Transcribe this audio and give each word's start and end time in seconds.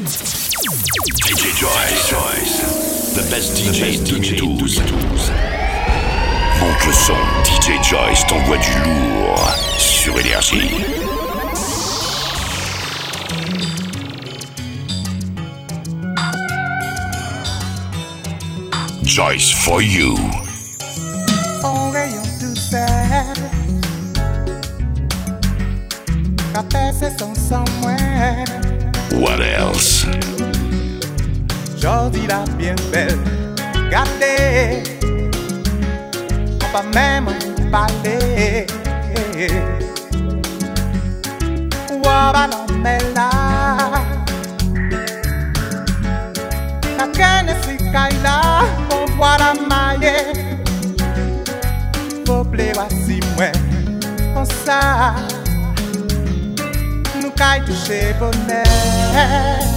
DJ 0.00 1.58
Joyce. 1.58 2.56
The 3.12 3.22
best 3.30 3.52
DJ, 3.54 3.80
The 3.80 3.80
best 3.84 4.06
2012. 4.06 4.58
2012. 4.58 5.32
Monte 6.58 6.86
le 6.86 6.92
son. 6.92 7.12
DJ 7.44 7.82
Joyce 7.86 8.26
t'envoie 8.26 8.56
du 8.56 8.70
lourd 8.82 9.54
sur 9.76 10.18
Énergie. 10.18 10.70
Joyce 19.02 19.52
for 19.52 19.82
you. 19.82 20.16
Café 26.54 26.92
sessão 26.98 27.34
somewhere 27.34 28.69
What 29.12 29.40
else? 29.40 30.06
Jordi 31.76 32.26
la 32.26 32.44
bien 32.56 32.74
belle, 32.92 33.18
gâtée. 33.90 34.82
On 36.62 36.72
va 36.72 36.82
même 36.94 37.28
parler. 37.70 38.66
Ouaba 41.90 42.48
la 42.48 42.74
mela. 42.82 43.30
La 46.98 47.06
Tennessee 47.08 47.78
Kaila, 47.92 48.40
on 48.92 49.10
voit 49.16 49.36
la 49.38 49.54
maille. 49.68 50.12
Faut 52.26 52.44
plaider 52.44 52.72
si 53.06 53.20
moi, 53.36 53.50
on 54.36 54.44
ça 54.44 55.14
cai 57.40 57.58
do 57.62 57.74
sebo, 57.74 58.30
man. 58.46 59.69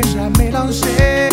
riche 0.00 0.16
à 0.16 0.38
mélanger. 0.38 1.28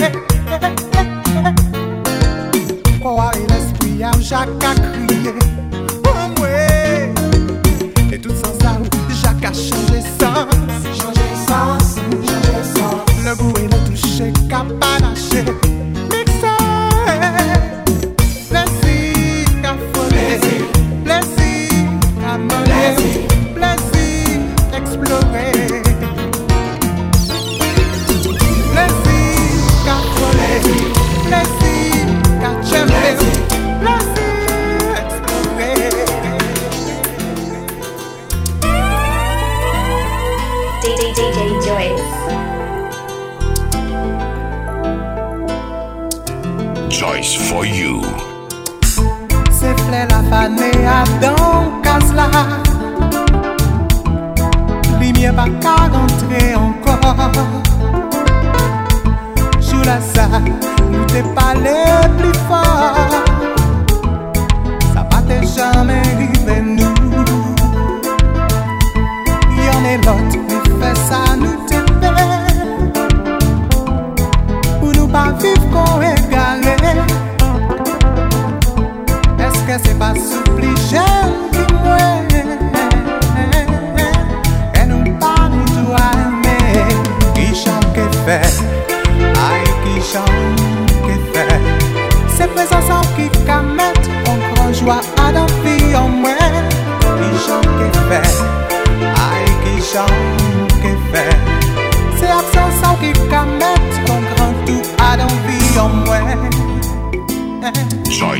Et 3.33 3.47
l'esprit 3.47 4.03
à 4.03 4.11
chaque 4.21 4.49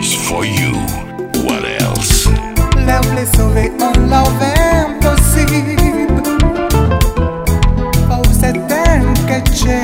is 0.07 0.15
for 0.30 0.45
you. 0.45 0.74
What 1.45 1.63
else? 1.81 2.27
Leur 2.88 3.04
les 3.15 3.25
sauver 3.38 3.71
en 3.88 3.94
leur 4.12 4.30
impossible. 4.83 6.07
Oh, 8.12 8.24
c'est 8.39 8.57
un 8.57 9.01
que 9.27 9.38
j'ai 9.59 9.83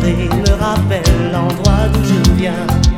journée 0.00 0.28
me 0.28 0.52
rappelle 0.52 1.30
l'endroit 1.32 1.88
d'où 1.92 2.04
je 2.04 2.30
viens. 2.32 2.89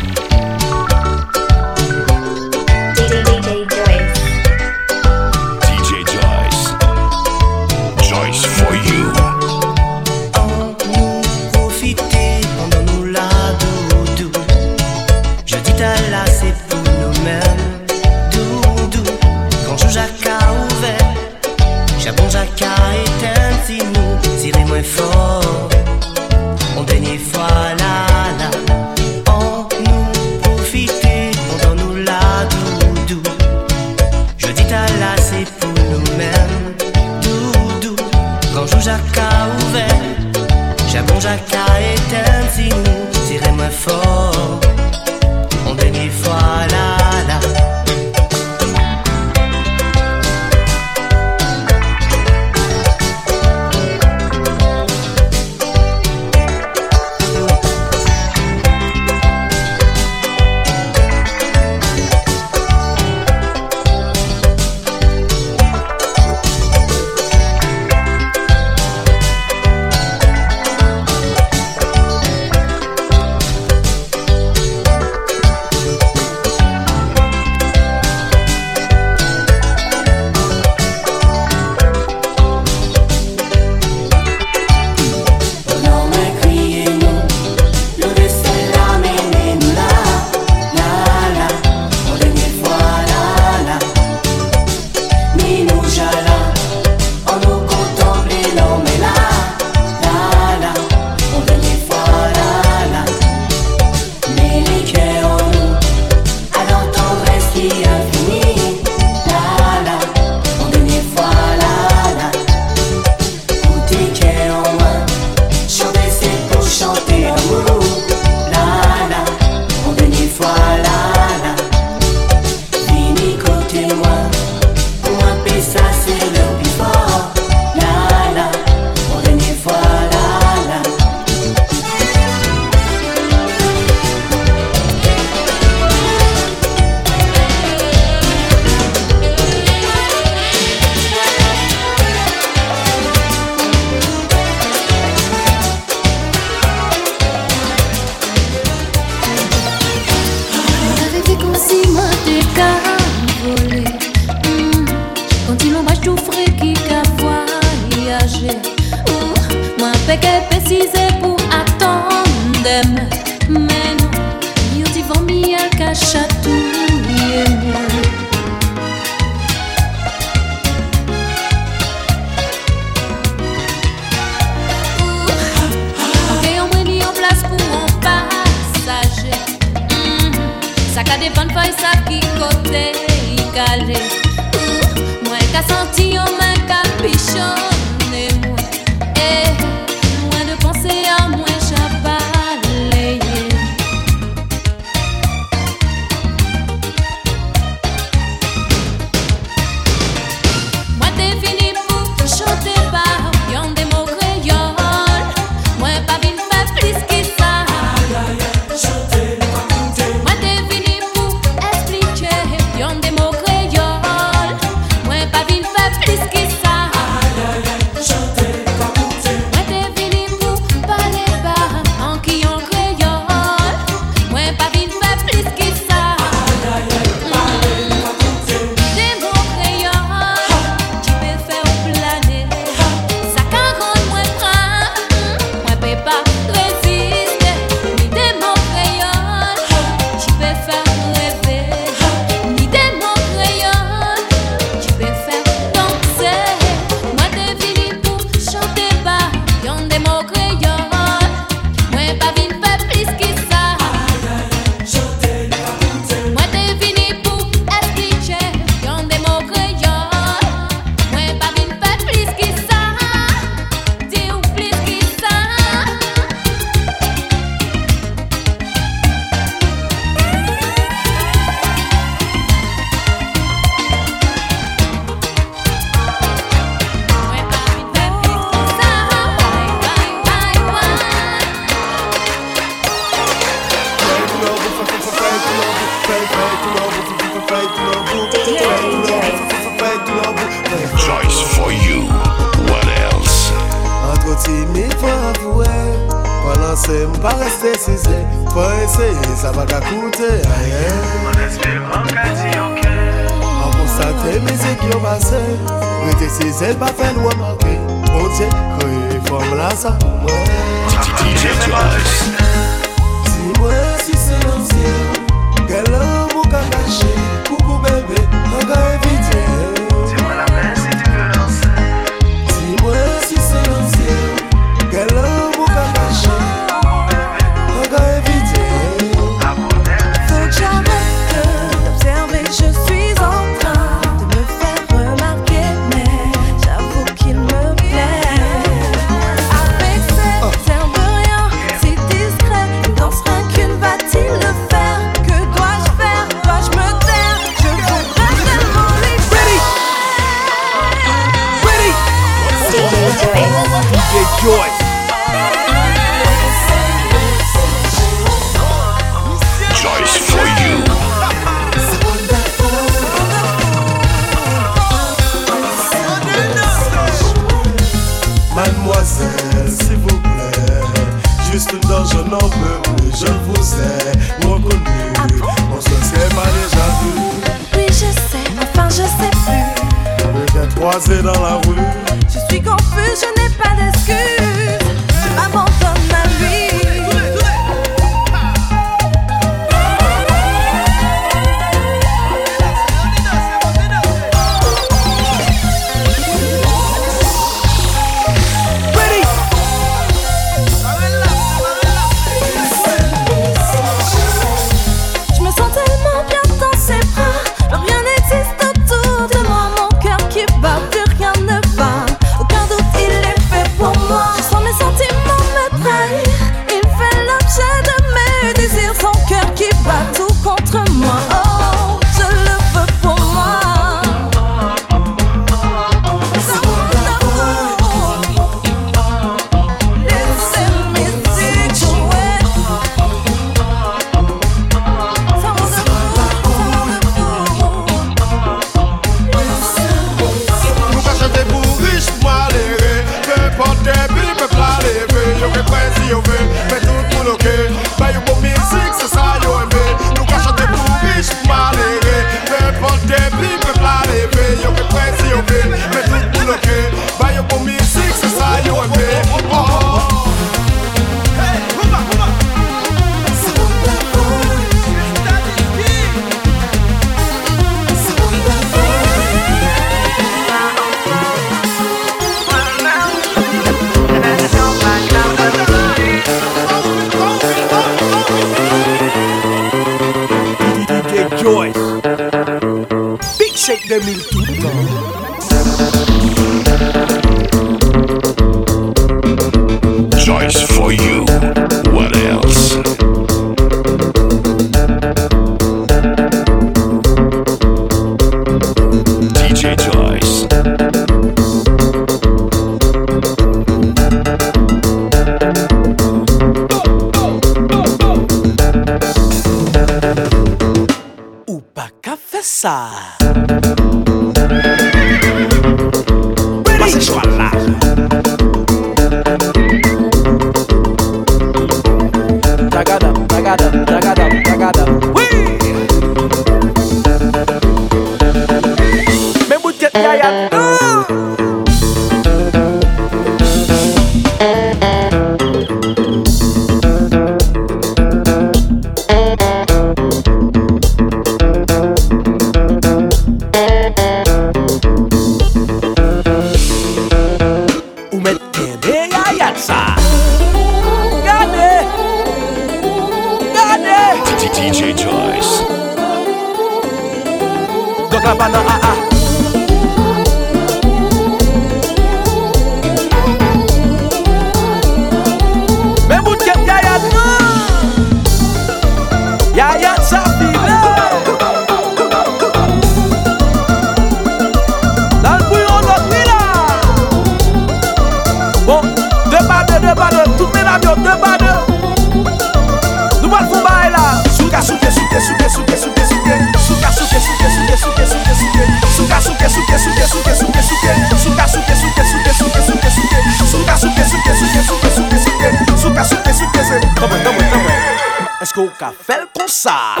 Esko 598.56 598.72
ka 598.80 598.88
fel 598.88 599.28
kon 599.36 599.48
sa? 599.52 600.00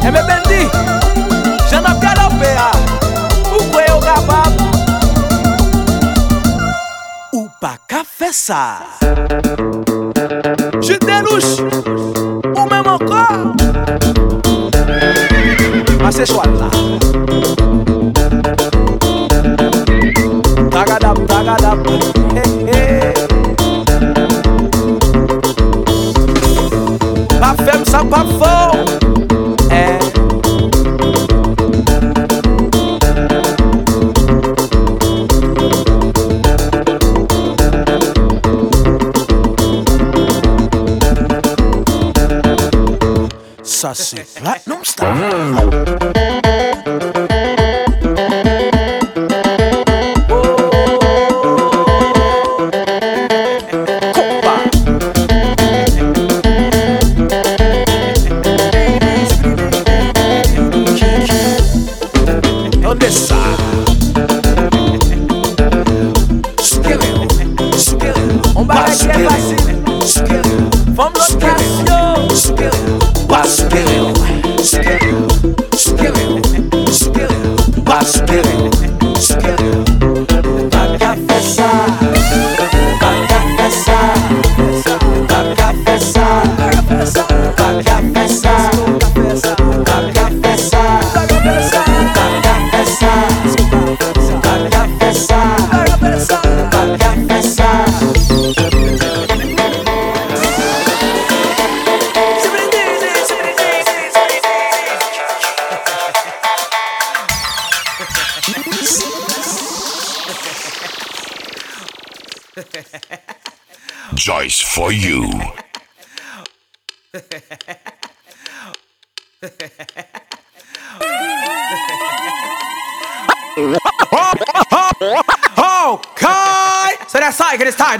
Eme 0.00 0.22
bendi, 0.24 0.62
jan 1.68 1.84
ap 1.84 2.00
gado 2.00 2.32
pe 2.40 2.48
a. 2.56 2.72
Ou 3.52 3.60
kwe 3.68 3.84
yo 3.90 4.00
kapab 4.00 4.52
Ou 7.36 7.44
pa 7.60 7.76
ka 7.84 8.00
fe 8.08 8.32
sa? 8.32 8.88
Jute 10.80 11.04
delouche, 11.04 11.60
ou 12.56 12.64
men 12.72 12.80
mwen 12.88 13.04
kor 13.04 13.52
Mase 16.00 16.24
chwal 16.24 16.56
la. 16.56 17.33
Classic 43.94 44.26
Platinum 44.42 44.84
Star. 44.84 45.33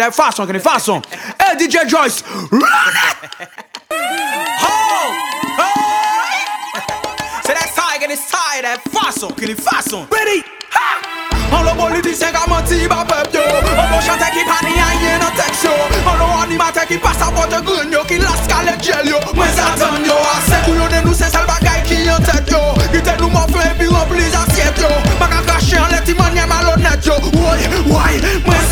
can 0.04 0.12
I 0.12 0.14
fast 0.14 0.38
one? 0.38 0.46
Can 0.46 0.56
I 0.56 0.58
fast 0.58 0.88
one? 0.88 1.02
Hey, 1.40 1.56
DJ 1.56 1.88
Joyce, 1.88 2.22
run 2.52 2.60
it! 2.60 3.48
Ho! 4.60 4.76
Ho! 5.56 5.70
Se 7.42 7.52
that's 7.54 7.76
how 7.78 7.88
I 7.88 7.98
can 7.98 8.10
decide 8.10 8.64
that 8.64 8.82
fast 8.92 9.22
one. 9.22 9.32
Can 9.34 9.50
I 9.50 9.54
fast 9.54 9.92
one? 9.92 10.06
Ready? 10.12 10.44
An 11.54 11.64
lo 11.64 11.72
politisyen 11.78 12.32
ka 12.34 12.44
manti 12.50 12.84
i 12.84 12.88
ba 12.88 13.04
pep 13.06 13.32
yo 13.32 13.40
An 13.40 13.88
lo 13.92 13.98
chante 14.02 14.28
ki 14.34 14.42
pani 14.44 14.74
an 14.74 14.96
ye 15.00 15.12
nan 15.22 15.32
teks 15.38 15.62
yo 15.64 15.72
An 15.72 16.18
lo 16.18 16.26
animate 16.42 16.82
ki 16.88 16.98
pasapote 16.98 17.62
gren 17.64 17.92
yo 17.92 18.02
Ki 18.04 18.18
las 18.18 18.42
kalet 18.50 18.82
jel 18.82 19.06
yo 19.06 19.20
Mwen 19.32 19.52
satan 19.54 20.04
yo 20.04 20.16
Ase 20.34 20.58
kou 20.66 20.74
yo 20.74 20.88
den 20.90 21.04
nou 21.06 21.14
se 21.14 21.30
sel 21.30 21.46
bagay 21.46 21.84
ki 21.86 22.00
yon 22.08 22.26
tet 22.26 22.50
yo 22.50 22.60
Gite 22.90 23.14
nou 23.20 23.30
mwen 23.30 23.46
fe 23.54 23.70
pi 23.78 23.86
rempli 23.86 24.26
asyet 24.42 24.82
yo 24.82 24.90
Maka 25.20 25.44
kache 25.46 25.78
an 25.78 25.94
leti 25.94 26.18
manye 26.18 26.48
malonet 26.50 27.06
yo 27.06 27.20
Woy, 27.38 27.62
woy, 27.86 28.18
mwen 28.48 28.63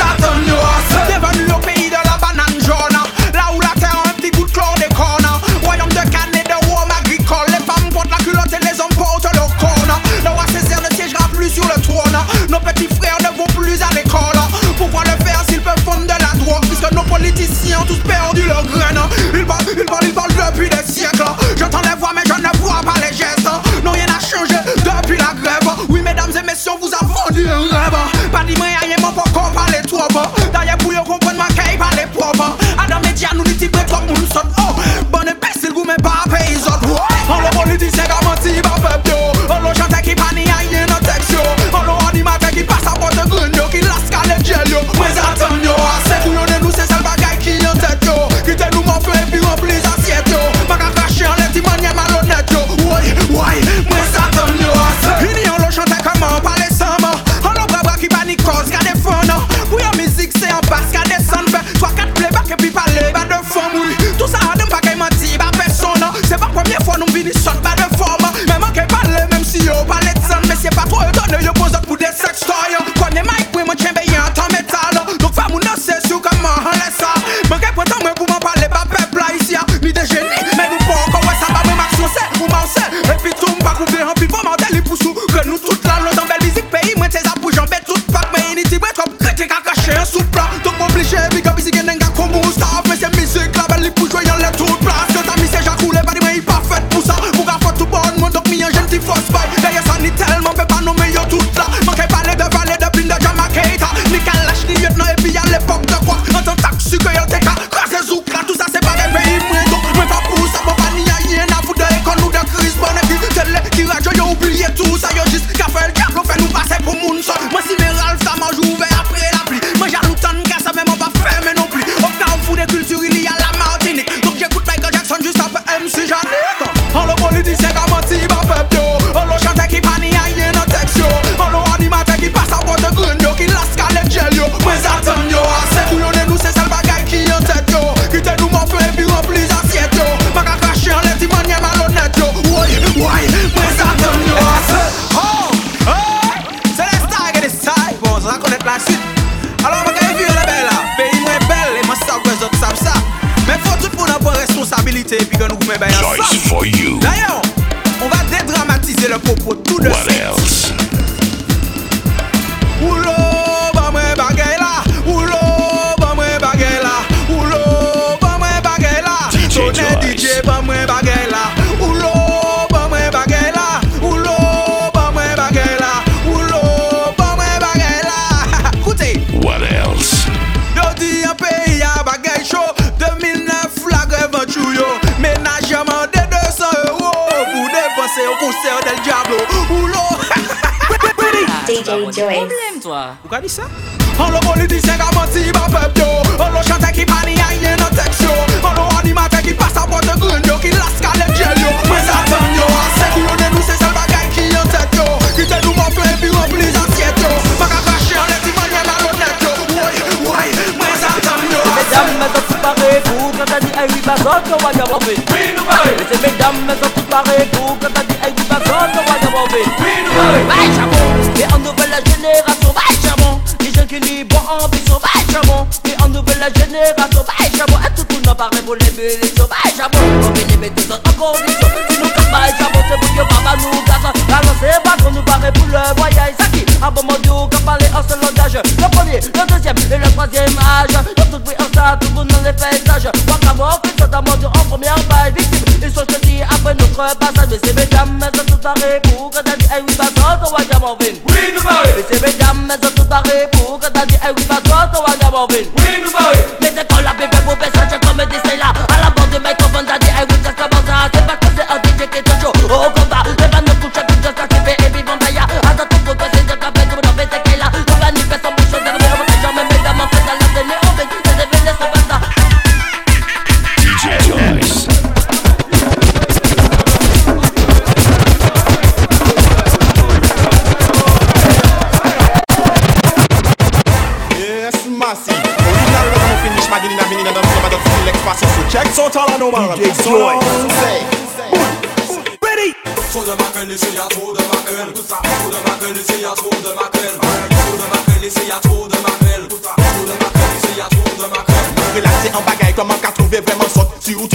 elles 217.30 217.51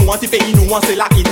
nuance, 0.07 0.27
pays 0.27 0.53
nuance, 0.55 0.85
se 0.85 0.95
là 0.95 1.07
qu'il 1.13 1.27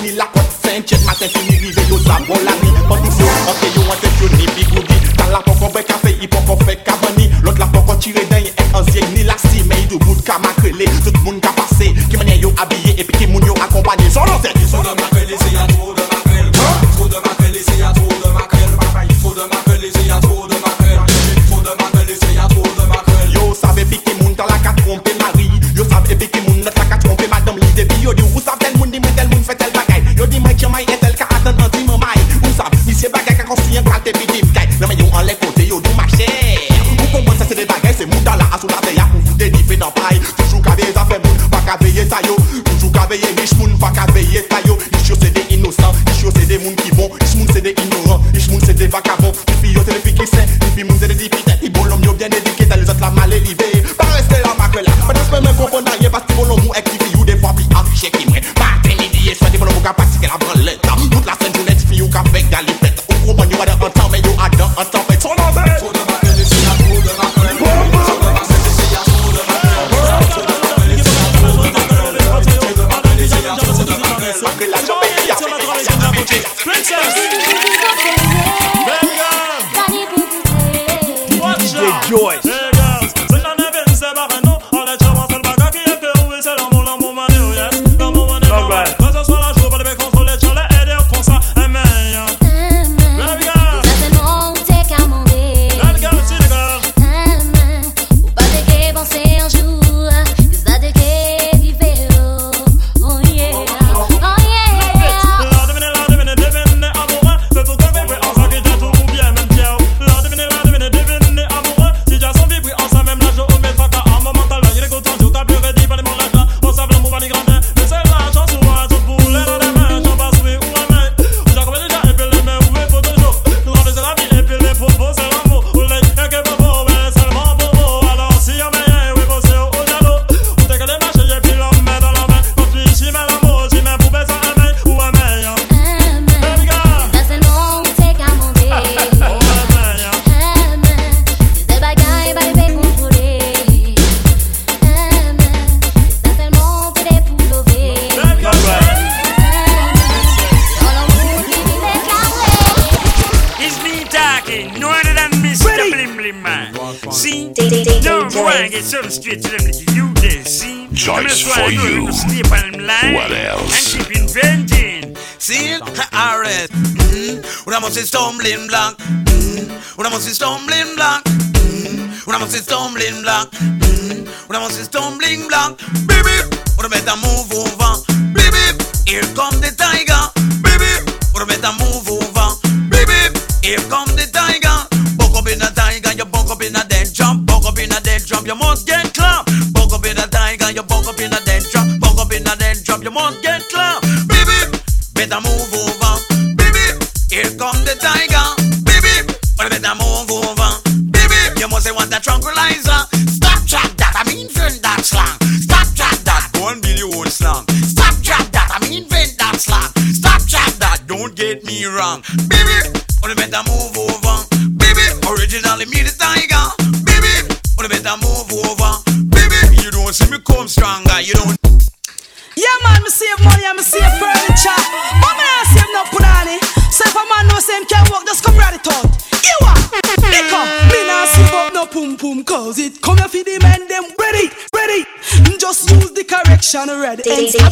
stumbling 168.26 168.67
block. 168.67 168.97
Mm. 168.97 169.99
Una 169.99 170.09
must 170.09 170.26
be 170.26 170.34
stumbling 170.34 170.95
block. 170.95 171.23
Mm. 171.23 172.28
Una 172.28 172.39
must 172.39 172.53
be 172.53 172.59
stumbling 172.59 173.21
block. 173.21 173.51
Mm. 173.51 174.49
Una 174.49 174.59
must 174.59 174.78
be 174.80 174.84
stumbling 174.84 175.47
block. 175.47 175.78
Baby, 176.07 176.36
una 176.80 176.89
better 176.89 177.15
move 177.21 177.53
over. 177.53 178.01
Baby, 178.34 178.84
here 179.05 179.21
comes. 179.36 179.55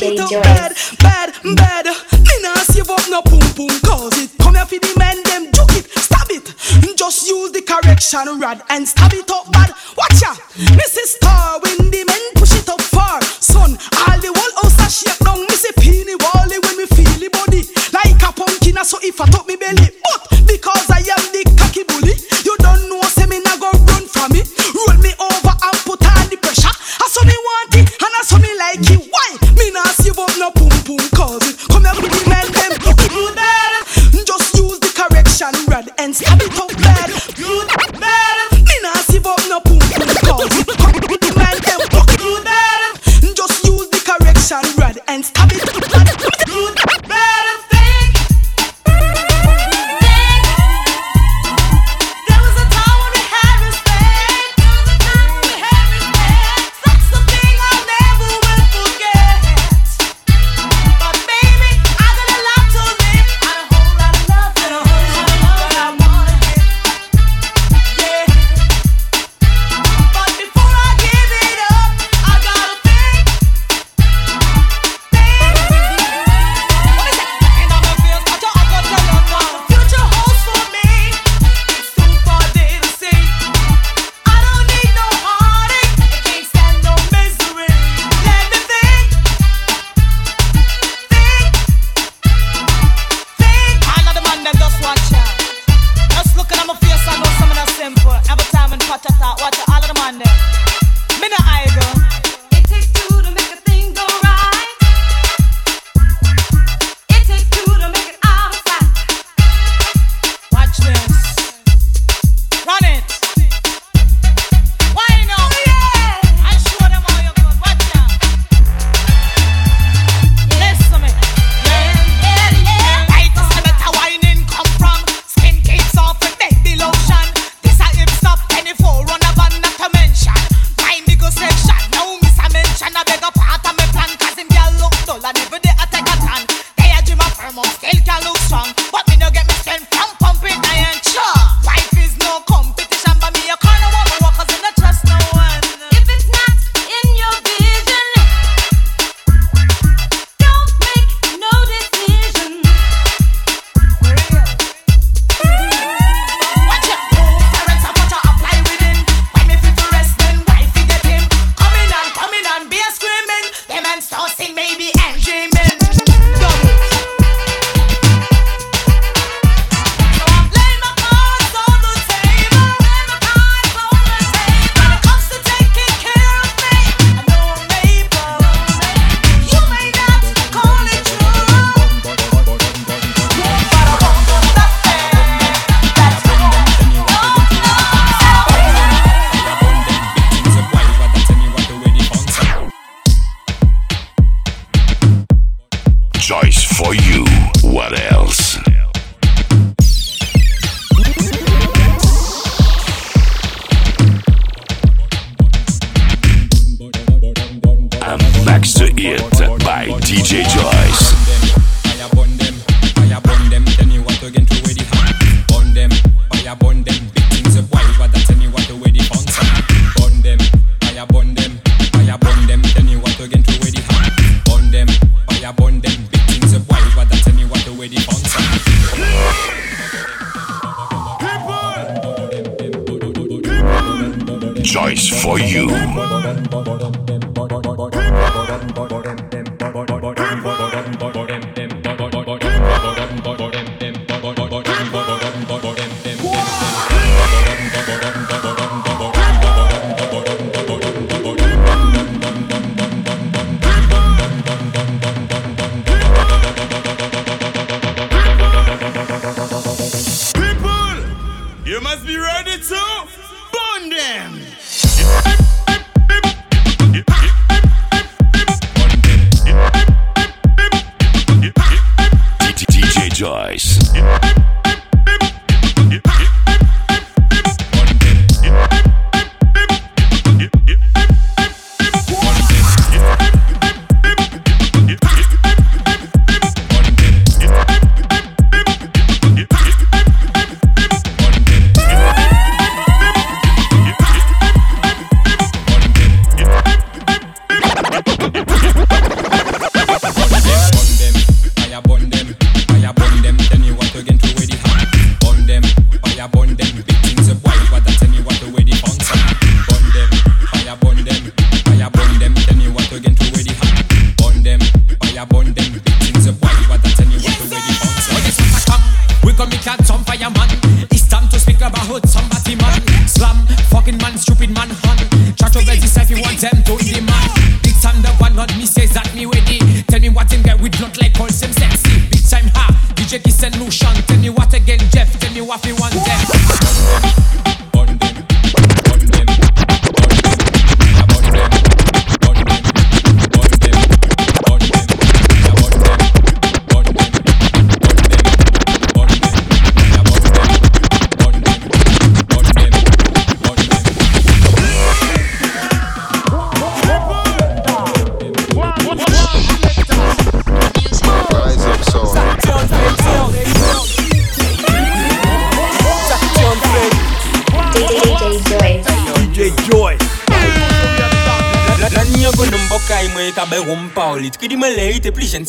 It 0.03 0.19
up 0.19 0.29
bad, 0.43 0.75
bad, 0.99 1.33
bad. 1.55 1.85
Me 2.11 2.35
nah 2.41 2.55
save 2.67 2.89
up 2.89 2.99
no 3.09 3.21
pum 3.21 3.39
pum 3.55 3.71
cause 3.87 4.17
it. 4.19 4.31
Come 4.37 4.55
here 4.55 4.65
for 4.65 4.79
the 4.79 4.93
men, 4.99 5.23
them 5.23 5.51
juke 5.53 5.79
it, 5.79 5.87
stab 5.97 6.27
it. 6.29 6.53
Just 6.97 7.27
use 7.27 7.51
the 7.51 7.61
correction 7.61 8.39
rod 8.39 8.61
and 8.69 8.82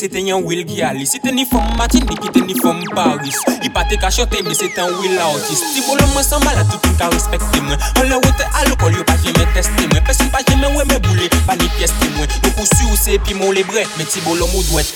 se 0.04 0.08
te 0.10 0.20
yon 0.20 0.42
Will 0.44 0.66
Gialis 0.68 1.12
Se 1.12 1.18
te 1.18 1.32
ni 1.32 1.46
fom 1.48 1.64
Matini 1.78 2.16
ki 2.20 2.28
te 2.32 2.40
ni 2.44 2.54
fom 2.60 2.80
Paris. 2.94 3.38
I 3.64 3.70
pa 3.72 3.84
te 3.88 3.96
kachote, 3.96 4.42
mi 4.44 4.54
se 4.54 4.68
te 4.68 4.82
yon 4.82 4.92
Will 5.00 5.18
Artist 5.18 5.64
Ti 5.72 5.80
bolo 5.86 6.04
mwen 6.12 6.24
san 6.26 6.42
mala 6.44 6.64
toutoun 6.68 6.96
ka 7.00 7.08
respekte 7.14 7.62
mwen. 7.64 7.80
An 8.00 8.10
le 8.10 8.18
wote 8.20 8.44
alokol 8.60 8.92
yo 8.92 9.04
pa 9.08 9.16
jeme 9.22 9.46
teste 9.54 9.86
mwen. 9.88 10.04
Pesin 10.04 10.28
pa 10.34 10.42
jeme 10.48 10.68
we 10.76 10.84
me 10.90 10.98
boule 11.06 11.28
pa 11.48 11.56
ni 11.56 11.70
pieste 11.78 12.10
mwen. 12.18 12.28
Yo 12.44 12.52
kousi 12.58 12.84
ou 12.90 12.98
se 13.00 13.16
pi 13.24 13.36
moun 13.38 13.56
le 13.56 13.64
bre 13.64 13.86
Me 13.96 14.04
ti 14.04 14.20
bolo 14.26 14.48
mou 14.52 14.66
dwet. 14.68 14.92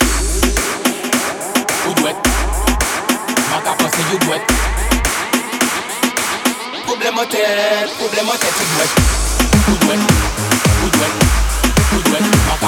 Ou 1.87 1.95
dwet. 2.01 2.29
Maka 3.49 3.73
panse 3.81 4.05
yo 4.11 4.21
dwet. 4.27 4.53
Problem 6.85 7.23
an 7.23 7.33
tet, 7.33 7.97
problem 7.97 8.29
an 8.29 8.37
tet 8.45 8.61
Ou 8.61 8.69
dwet. 8.75 8.93
Ou 9.73 9.81
dwet. 9.87 10.05
Ou 10.83 10.93
dwet. 10.99 11.27
Ou 11.97 12.05
dwet. 12.11 12.38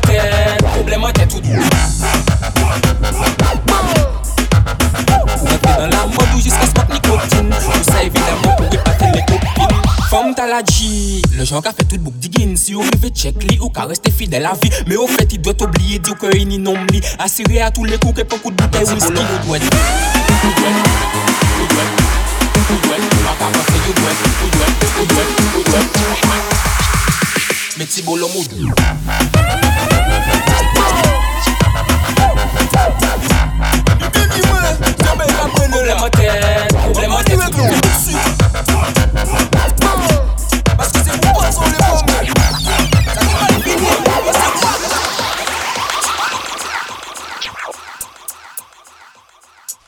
Problem 0.00 0.22
an 0.22 0.52
tet, 0.52 0.62
problem 0.62 1.04
an 1.04 1.12
tet 1.12 1.34
ou 1.34 1.40
dwet 1.40 1.58
Rentre 5.26 5.76
dans 5.76 5.86
la 5.88 6.06
mode 6.06 6.34
ou 6.36 6.40
jusqu'à 6.40 6.66
smoke 6.66 6.92
nicotine 6.92 7.50
Tout 7.50 7.90
ça 7.90 8.02
évidemment 8.02 8.54
pour 8.56 8.66
épater 8.66 9.06
les 9.14 9.22
copines 9.22 9.82
Femme 10.08 10.34
t'as 10.36 10.46
la 10.46 10.60
G, 10.64 11.20
le 11.36 11.44
genre 11.44 11.62
qui 11.62 11.68
a 11.68 11.72
fait 11.72 11.84
tout 11.84 11.98
book 11.98 12.14
digging 12.16 12.56
Si 12.56 12.74
vous 12.74 12.82
rêvez 12.82 13.10
check 13.10 13.42
li 13.42 13.58
ou 13.60 13.70
qu'à 13.70 13.84
rester 13.86 14.12
fidèle 14.12 14.46
à 14.46 14.52
vie 14.62 14.70
Mais 14.86 14.96
au 14.96 15.08
fait 15.08 15.28
il 15.32 15.40
doit 15.40 15.60
oublier 15.62 15.98
dire 15.98 16.16
que 16.16 16.36
il 16.36 16.46
n'y 16.46 16.58
nom 16.58 16.76
li 16.92 17.00
Assuré 17.18 17.60
à 17.60 17.70
tous 17.70 17.84
les 17.84 17.98
coups 17.98 18.14
que 18.14 18.22
pas 18.22 18.38
coup 18.38 18.50
de 18.50 18.56
bouteille 18.56 18.84
whisky 18.84 19.10
ou 19.10 19.46
douette 19.46 19.62
Ou 20.44 20.52
douette, 20.60 20.84
ou 20.84 21.28
douette, 35.94 36.02
ou 36.02 36.10
douette, 36.10 36.78
ou 36.78 36.92
douette 36.92 37.08
Mais 37.08 37.24
ti 37.24 37.36
bolo 37.36 37.48
mou 37.48 37.48
Problème 37.48 37.50
en 37.50 37.50
tête, 37.50 37.50
problème 37.50 37.72
en 38.78 39.46
tête 39.48 40.74
Parce 40.76 40.92
que 40.92 40.98
c'est 41.04 41.20
pour 41.20 41.42
sur 41.52 41.64
les 41.64 41.76
pommes 41.76 43.08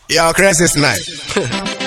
Yo, 0.09 0.33
crisis 0.33 0.75
night. 0.77 1.01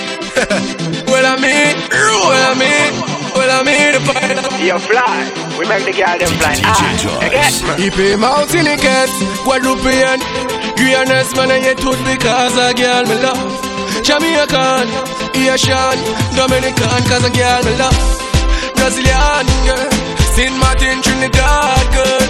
Well, 1.07 1.25
I 1.27 1.35
mean, 1.39 1.75
well, 1.91 2.51
I 2.51 2.55
mean, 2.57 2.91
well, 3.35 3.51
I 3.51 3.63
mean, 3.63 3.93
the 3.93 3.99
fight. 4.01 4.33
Yo, 4.65 4.79
fly. 4.79 5.29
We 5.59 5.65
make 5.67 5.85
the 5.85 5.93
girl 5.93 6.17
them 6.17 6.33
fly. 6.39 6.57
Ah, 6.65 7.75
He 7.77 7.91
pay 7.91 8.15
mountain 8.15 8.65
in 8.65 8.79
cat, 8.79 9.09
Guadeloupean, 9.45 10.19
Guyanese 10.75 11.35
man 11.37 11.51
and 11.51 11.63
you 11.65 11.75
tooth 11.75 12.01
because 12.05 12.57
a 12.57 12.73
girl 12.73 13.05
me 13.05 13.15
love. 13.21 13.52
Jamaican, 14.03 14.87
Asian, 15.33 15.97
Dominican, 16.35 17.01
cause 17.07 17.23
a 17.23 17.31
girl 17.31 17.63
me 17.63 17.73
love. 17.77 17.97
Brazilian 18.75 19.47
girl, 19.65 19.91
St. 20.35 20.55
Martin, 20.59 21.01
Trinidad 21.01 21.85
girl. 21.95 22.23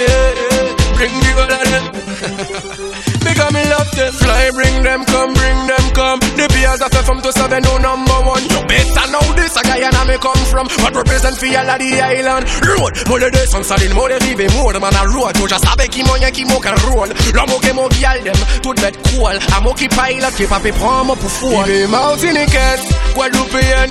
Yeah, 0.00 0.32
yeah. 0.40 0.96
Bring 0.96 1.14
the 1.20 1.32
other. 1.44 3.00
them. 3.24 4.12
Fly, 4.12 4.50
bring 4.52 4.82
them, 4.82 5.04
come, 5.04 5.32
bring 5.34 5.66
them, 5.66 5.84
come. 5.92 6.20
The 6.36 6.48
beers 6.52 6.80
are 6.80 6.90
from 7.04 7.20
to 7.22 7.32
seven, 7.32 7.62
no 7.62 7.78
number 7.78 8.18
one. 8.24 8.42
You 8.48 8.60
better 8.66 9.06
know 9.10 9.24
this, 9.34 9.56
a 9.56 9.62
guy 9.62 9.78
and 9.78 9.94
I 9.94 10.04
may 10.04 10.18
come 10.18 10.40
from. 10.48 10.68
What 10.80 10.94
represent 10.94 11.36
for 11.36 11.46
all 11.46 11.70
of 11.70 11.78
the 11.78 12.00
island? 12.00 12.44
Road, 12.64 12.92
mole 13.08 13.30
de 13.30 13.46
son 13.46 13.62
salin, 13.62 13.92
mole 13.94 14.16
rive, 14.16 14.48
more 14.56 14.78
man 14.80 14.94
a 14.94 15.04
road. 15.12 15.34
Tu 15.34 15.46
just 15.48 15.64
savais 15.64 15.88
qui 15.88 16.02
moyen 16.04 16.30
qui 16.30 16.44
mo 16.44 16.58
can 16.60 16.76
roll. 16.88 17.10
L'homme 17.34 17.60
qui 17.60 17.72
mo 17.72 17.88
gyal 17.90 18.22
them, 18.24 18.38
tout 18.62 18.74
bête 18.74 18.98
cool. 19.10 19.36
A 19.56 19.60
mo 19.60 19.72
qui 19.74 19.88
pilot, 19.88 20.34
qui 20.36 20.46
papi 20.46 20.72
prend 20.72 21.04
mo 21.04 21.14
pour 21.14 21.30
fool. 21.30 21.64
Il 21.66 21.82
est 21.82 21.86
Martiniquette, 21.86 22.84
Guadeloupéen, 23.14 23.90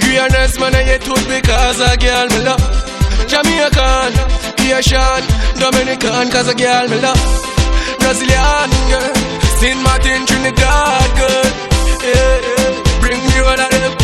Guyanese 0.00 0.58
man 0.58 0.74
a 0.74 0.82
yet 0.82 0.98
tout 1.00 1.22
because 1.28 1.80
a 1.80 1.96
girl 1.96 2.28
me 2.30 2.44
love. 2.44 2.62
Jamaican, 3.28 4.12
Haitian, 4.58 5.22
Dominican, 5.58 6.30
cause 6.30 6.48
a 6.48 6.54
girl 6.54 6.88
me 6.88 7.00
love. 7.00 7.43
Brazilian 8.04 8.70
girl, 8.90 9.14
Saint 9.58 9.82
Martin, 9.82 10.26
Trinidad 10.26 11.16
girl. 11.16 11.44
Yeah, 12.04 12.36
yeah. 12.44 13.00
Bring 13.00 13.18
me 13.18 13.40
one 13.40 13.58
of 13.58 13.70
them. 13.70 14.03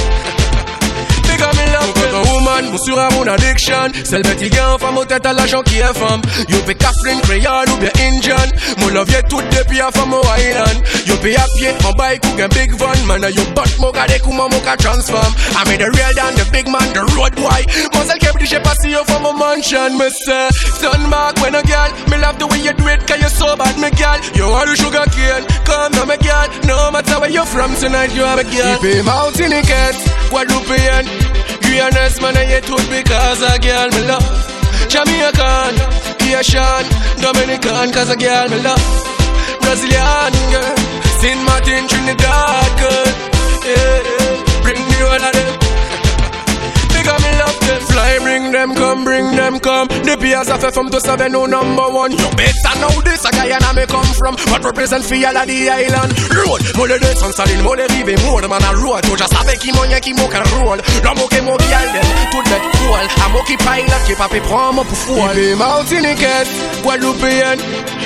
Big 1.81 2.13
me 2.13 2.31
woman, 2.31 2.71
mon 2.71 2.79
sur 2.79 2.99
à 2.99 3.09
mon 3.11 3.27
addiction. 3.27 3.89
Bête 4.11 4.37
qui 4.37 4.51
gagne, 4.51 4.79
femme 4.79 4.99
au 4.99 5.05
tête 5.05 5.25
à 5.25 5.33
l'argent 5.33 5.63
qui 5.63 5.79
est 5.79 5.95
femme. 5.95 6.21
You 6.49 6.61
be 6.67 6.75
Catherine, 6.77 7.21
Creole 7.23 7.69
ou 7.71 7.77
bien 7.77 7.91
Indian. 8.01 8.49
Mon 8.79 8.89
love 8.89 9.11
yet 9.11 9.23
tout 9.29 9.43
depuis 9.57 9.81
à 9.81 9.91
femme 9.91 10.13
au 10.13 10.23
island. 10.39 10.83
You 11.07 11.17
be 11.17 11.37
à 11.37 11.47
pied, 11.57 11.73
en 11.87 11.93
bike 11.93 12.23
ou 12.25 12.43
un 12.43 12.49
big 12.49 12.75
van. 12.75 12.97
Man, 13.07 13.23
you 13.35 13.45
butt 13.55 13.79
mo 13.79 13.93
gade 13.93 14.21
comment 14.23 14.49
mo 14.51 14.61
ka 14.61 14.77
transform. 14.77 15.33
I 15.57 15.69
made 15.69 15.81
the 15.81 15.91
real 15.91 16.13
than 16.15 16.35
the 16.37 16.45
big 16.53 16.69
man, 16.69 16.87
the 16.93 17.01
road 17.17 17.35
boy. 17.37 17.65
Mon 17.95 18.05
seul 18.07 18.19
qui 18.19 18.27
a 18.27 18.33
j'ai 18.45 18.61
passé 18.61 18.95
au 18.97 19.05
femme 19.05 19.27
au 19.27 19.33
mansion. 19.33 19.97
Me 19.97 20.09
say, 20.11 20.49
turn 20.81 21.09
back 21.11 21.41
when 21.41 21.55
a 21.55 21.63
girl. 21.63 21.91
Me 22.11 22.19
love 22.19 22.39
the 22.39 22.47
way 22.47 22.61
you 22.61 22.73
do 22.75 22.89
it, 22.89 23.07
cause 23.07 23.21
you 23.21 23.29
so 23.29 23.57
bad, 23.57 23.77
me 23.79 23.91
girl. 23.97 24.19
You 24.35 24.45
are 24.53 24.67
the 24.67 24.77
sugar 24.77 25.05
cane, 25.15 25.47
come 25.65 25.93
now, 25.93 26.05
me 26.05 26.17
girl. 26.19 26.49
No 26.67 26.91
matter 26.91 27.21
where 27.21 27.31
you're 27.31 27.47
from 27.47 27.75
tonight, 27.77 28.15
you 28.15 28.25
are 28.25 28.39
a 28.39 28.45
girl. 28.45 28.79
Keep 28.79 28.95
him 28.95 29.09
out 29.09 29.39
in 29.41 29.51
Guyanese 31.71 32.21
man, 32.21 32.37
I 32.37 32.43
yet 32.51 32.65
tout 32.65 32.83
because 32.91 33.43
a 33.43 33.57
girl 33.63 33.89
me 33.95 34.03
love. 34.11 34.27
Jamaican, 34.91 35.75
Haitian, 36.19 36.83
Dominican, 37.23 37.93
cause 37.95 38.11
a 38.11 38.17
girl 38.17 38.49
me 38.49 38.59
love. 38.59 38.83
Brazilian 39.63 40.35
girl, 40.51 40.77
Saint 41.23 41.41
Martin, 41.47 41.87
Trinidad 41.87 42.71
girl. 42.75 43.07
Yeah, 43.63 44.03
yeah. 44.03 44.63
Bring 44.63 44.83
me 44.83 44.99
one 45.15 45.23
of 45.23 45.33
them. 45.33 45.70
Fly, 47.91 48.19
bring 48.23 48.53
them, 48.53 48.75
come, 48.75 49.05
bring 49.05 49.37
them, 49.37 49.59
come. 49.59 49.89
The 50.07 50.17
peers 50.17 50.49
are 50.49 50.59
from 50.71 50.91
to 50.91 51.01
seven, 51.01 51.33
no 51.33 51.47
number 51.47 51.89
one. 51.91 52.13
You 52.13 52.29
better 52.39 52.75
know 52.79 52.95
this, 53.03 53.25
a 53.25 53.31
and 53.35 53.65
I 53.65 53.73
may 53.73 53.87
come 53.87 54.07
from. 54.15 54.37
What 54.51 54.63
represent 54.65 55.05
for 55.05 55.15
all 55.15 55.37
of 55.37 55.47
the 55.47 55.69
island. 55.69 56.11
Road, 56.31 56.63
mole 56.79 56.99
de 56.99 57.11
son 57.17 57.33
salin, 57.33 57.63
mole 57.63 57.83
rive, 57.83 58.15
more 58.25 58.47
man 58.47 58.63
a 58.63 58.71
road. 58.79 59.03
Tu 59.03 59.17
just 59.17 59.33
savais 59.33 59.59
qui 59.59 59.73
moyen 59.73 60.01
qui 60.01 60.13
mo 60.15 60.27
can 60.29 60.45
roll. 60.63 60.79
L'homme 61.03 61.27
qui 61.29 61.41
mo 61.43 61.57
gyal 61.69 61.89
dem, 61.93 62.09
tout 62.31 62.45
bête 62.47 62.67
cool. 62.79 63.05
A 63.25 63.29
mo 63.29 63.43
qui 63.43 63.57
pilot, 63.57 64.03
qui 64.07 64.15
papi 64.15 64.41
prend 64.41 64.73
mo 64.73 64.85
pour 64.85 64.97
fool. 64.97 65.37
Il 65.37 65.57
Martiniquette, 65.57 66.49
Guadeloupéen, 66.83 67.59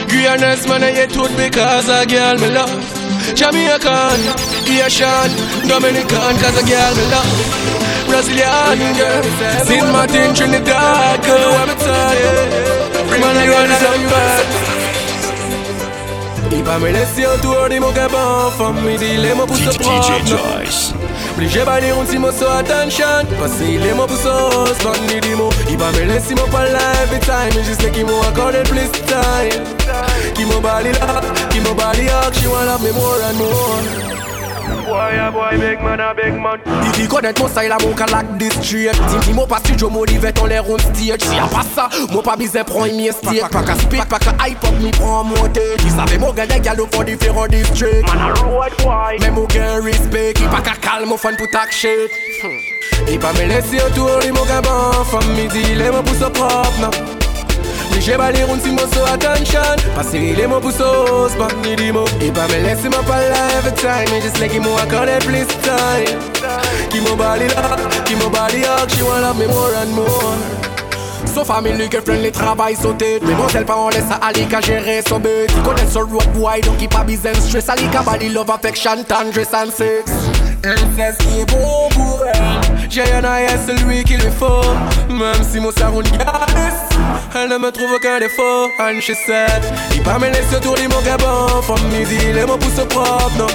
Guyanese 0.08 0.66
man 0.68 0.82
a 0.82 0.90
yet 0.90 1.12
tout 1.12 1.30
because 1.36 1.88
a 1.88 2.06
girl 2.06 2.38
me 2.38 2.50
love. 2.50 2.72
Jamaican, 3.34 4.20
Haitian, 4.66 5.30
Dominican, 5.68 6.34
cause 6.40 6.58
a 6.58 6.64
girl 6.64 6.94
me 6.96 7.04
love. 7.10 7.83
Brazilian 8.14 8.94
girl, 8.94 9.24
Saint 9.66 9.90
Martin, 9.90 10.32
Trinidad 10.34 11.20
girl, 11.24 11.50
what 11.50 11.66
me 11.66 11.74
tell 11.82 12.14
you? 12.14 13.08
Bring 13.08 13.24
on 13.24 13.34
the 13.34 13.44
gun 13.44 13.68
some 13.82 14.06
back. 14.06 14.46
Il 16.52 16.62
va 16.62 16.78
me 16.78 16.92
laisser 16.92 17.26
autour 17.26 17.68
de 17.68 17.80
mon 17.80 17.90
gaban 17.90 18.52
Femme 18.56 18.80
me 18.82 18.96
dit 18.96 19.16
les 19.16 19.34
mots 19.34 19.46
pour 19.46 19.56
se 19.56 19.76
prendre 19.78 20.06
Obligé 21.34 21.64
baler 21.64 21.90
un 21.90 22.04
petit 22.04 22.18
mot 22.18 22.30
sur 22.30 22.48
attention. 22.52 23.26
Qu'il 23.58 23.84
est 23.84 23.94
mon 23.94 24.06
pour 24.06 24.16
sauce 24.16 24.78
Bandi 24.84 25.20
di 25.20 25.34
mots 25.34 25.50
Il 25.68 25.76
va 25.76 25.90
me 25.90 26.04
laisser 26.04 26.34
mon 26.36 26.46
pas 26.46 26.68
là 26.68 26.78
every 27.02 27.18
time 27.18 27.58
Et 27.58 27.64
juste 27.64 27.90
qu'il 27.90 28.06
m'a 28.06 28.12
accordé 28.28 28.62
plus 28.62 28.88
time. 29.06 29.64
Qui 30.34 30.44
m'a 30.44 30.60
bali 30.60 30.92
là 30.92 31.20
Qui 31.50 31.58
bali 31.60 32.08
up 32.08 32.32
She 32.34 32.46
wanna 32.46 32.66
love 32.66 32.82
me 32.82 32.92
more 32.92 33.20
and 33.28 33.36
more 33.38 34.13
Boy, 34.84 35.16
a 35.16 35.30
boy, 35.32 35.58
big 35.58 35.80
man, 35.80 36.00
a 36.00 36.14
big 36.14 36.34
man. 36.34 36.60
Mon 37.44 37.48
style 37.48 37.72
a 37.72 37.78
mon 37.82 37.94
kalak 37.94 38.38
district 38.38 39.00
Didi 39.10 39.32
mo 39.34 39.46
pa 39.46 39.58
studio, 39.58 39.90
mo 39.90 40.04
li 40.04 40.18
vet 40.18 40.38
an 40.40 40.48
lè 40.48 40.60
round 40.60 40.80
stage. 40.80 41.24
Si 41.24 41.36
a 41.36 41.46
pa 41.48 41.62
sa, 41.62 41.88
mo 42.12 42.22
pa 42.22 42.36
bize 42.36 42.60
pran 42.64 42.88
yi 42.88 42.96
mi 42.96 43.08
estate 43.08 43.48
Pa 43.52 43.62
ka 43.64 43.74
speak, 43.74 44.08
pa 44.08 44.18
ka 44.18 44.32
hype 44.40 44.64
up, 44.64 44.74
mi 44.80 44.90
pran 44.92 45.24
monte 45.28 45.64
Ki 45.80 45.90
save 45.90 46.20
mo 46.20 46.32
gen 46.32 46.48
de 46.48 46.60
galo 46.60 46.86
for 46.92 47.04
diferan 47.04 47.48
district 47.50 48.06
Man 48.08 48.18
a 48.18 48.32
road 48.44 48.76
boy. 48.82 49.16
Men 49.20 49.34
mo 49.34 49.46
gen 49.48 49.82
respect. 49.84 50.38
Ki 50.38 50.48
pa 50.48 50.60
ka 50.60 50.76
kal 50.80 51.06
mo 51.06 51.16
fan 51.16 51.36
pou 51.36 51.48
tak 51.52 51.72
shit. 51.72 52.12
Hmm. 52.40 52.60
Ki 53.08 53.18
pa 53.18 53.32
me 53.36 53.48
lesi 53.48 53.80
an 53.80 53.92
tour, 53.96 54.20
li 54.22 54.32
mo 54.32 54.44
gen 54.44 54.62
ban 54.64 55.04
Fam 55.08 55.24
mi 55.36 55.48
di 55.48 55.74
le 55.80 55.92
so 56.20 57.23
Jebali 58.00 58.42
roun 58.44 58.60
si 58.60 58.70
mou 58.70 58.86
so 58.92 59.04
attention 59.06 59.76
Pase 59.96 60.14
ile 60.18 60.46
mou 60.46 60.60
pou 60.60 60.72
so 60.72 61.28
spak 61.32 61.54
ni 61.62 61.76
di 61.76 61.90
mou 61.92 62.04
E 62.20 62.30
pa 62.30 62.46
me 62.50 62.60
lesi 62.66 62.90
mou 62.92 63.02
pala 63.08 63.40
every 63.58 63.72
time 63.80 64.10
E 64.12 64.20
jis 64.20 64.36
le 64.40 64.48
ki 64.48 64.60
mou 64.60 64.76
akone 64.82 65.18
please 65.24 65.48
time 65.64 66.20
Ki 66.92 67.00
mou 67.00 67.16
bali 67.16 67.48
la, 67.54 67.78
ki 68.04 68.18
mou 68.20 68.30
bali 68.34 68.64
ak 68.76 68.90
She 68.92 69.02
wan 69.02 69.22
love 69.22 69.38
me 69.38 69.46
more 69.46 69.74
and 69.82 69.92
more 69.94 70.64
Son 71.34 71.44
famille, 71.44 71.88
girlfriend, 71.90 72.22
les 72.22 72.30
travail 72.30 72.76
sauté. 72.76 73.18
Mais 73.26 73.34
mon 73.34 73.48
tel 73.48 73.64
pas 73.64 73.76
on 73.76 73.88
laisse 73.88 74.04
à 74.08 74.24
Ali 74.24 74.46
qu'à 74.46 74.60
gérer 74.60 75.02
son 75.08 75.18
but. 75.18 75.48
Il 75.48 75.62
connaît 75.64 75.90
son 75.90 76.02
road 76.02 76.28
boy, 76.32 76.60
donc 76.60 76.76
il 76.80 76.88
pas 76.88 77.02
besoin 77.02 77.32
de 77.32 77.38
stress. 77.38 77.68
Ali 77.68 77.88
qu'à 77.88 78.02
bali 78.02 78.28
love 78.28 78.50
affection, 78.50 79.02
tendresse 79.02 79.52
and 79.52 79.72
sex. 79.76 80.12
Incest 80.62 81.18
qui 81.22 81.40
est 81.40 81.50
bon 81.50 81.88
pour 81.92 82.22
elle. 82.24 82.88
J'ai 82.88 83.10
un 83.12 83.24
aïe, 83.24 83.48
c'est 83.66 83.74
lui 83.84 84.04
qu'il 84.04 84.18
lui 84.18 84.30
faut. 84.38 84.62
Même 85.12 85.42
si 85.50 85.58
mon 85.58 85.72
cerveau 85.72 86.02
garde 86.02 86.52
elle 87.34 87.48
ne 87.48 87.58
me 87.58 87.70
trouve 87.70 87.92
aucun 87.92 88.18
défaut, 88.18 88.70
Anne 88.78 89.00
chez 89.00 89.14
Il 89.94 90.02
pas 90.02 90.18
me 90.18 90.28
laisse 90.28 90.54
autour 90.56 90.74
du 90.74 90.88
mon 90.88 91.00
gabon, 91.02 91.62
forme 91.62 91.88
midi, 91.88 92.32
les 92.32 92.44
mots 92.44 92.56
poussent 92.56 92.86
propre, 92.88 93.32
non. 93.38 93.46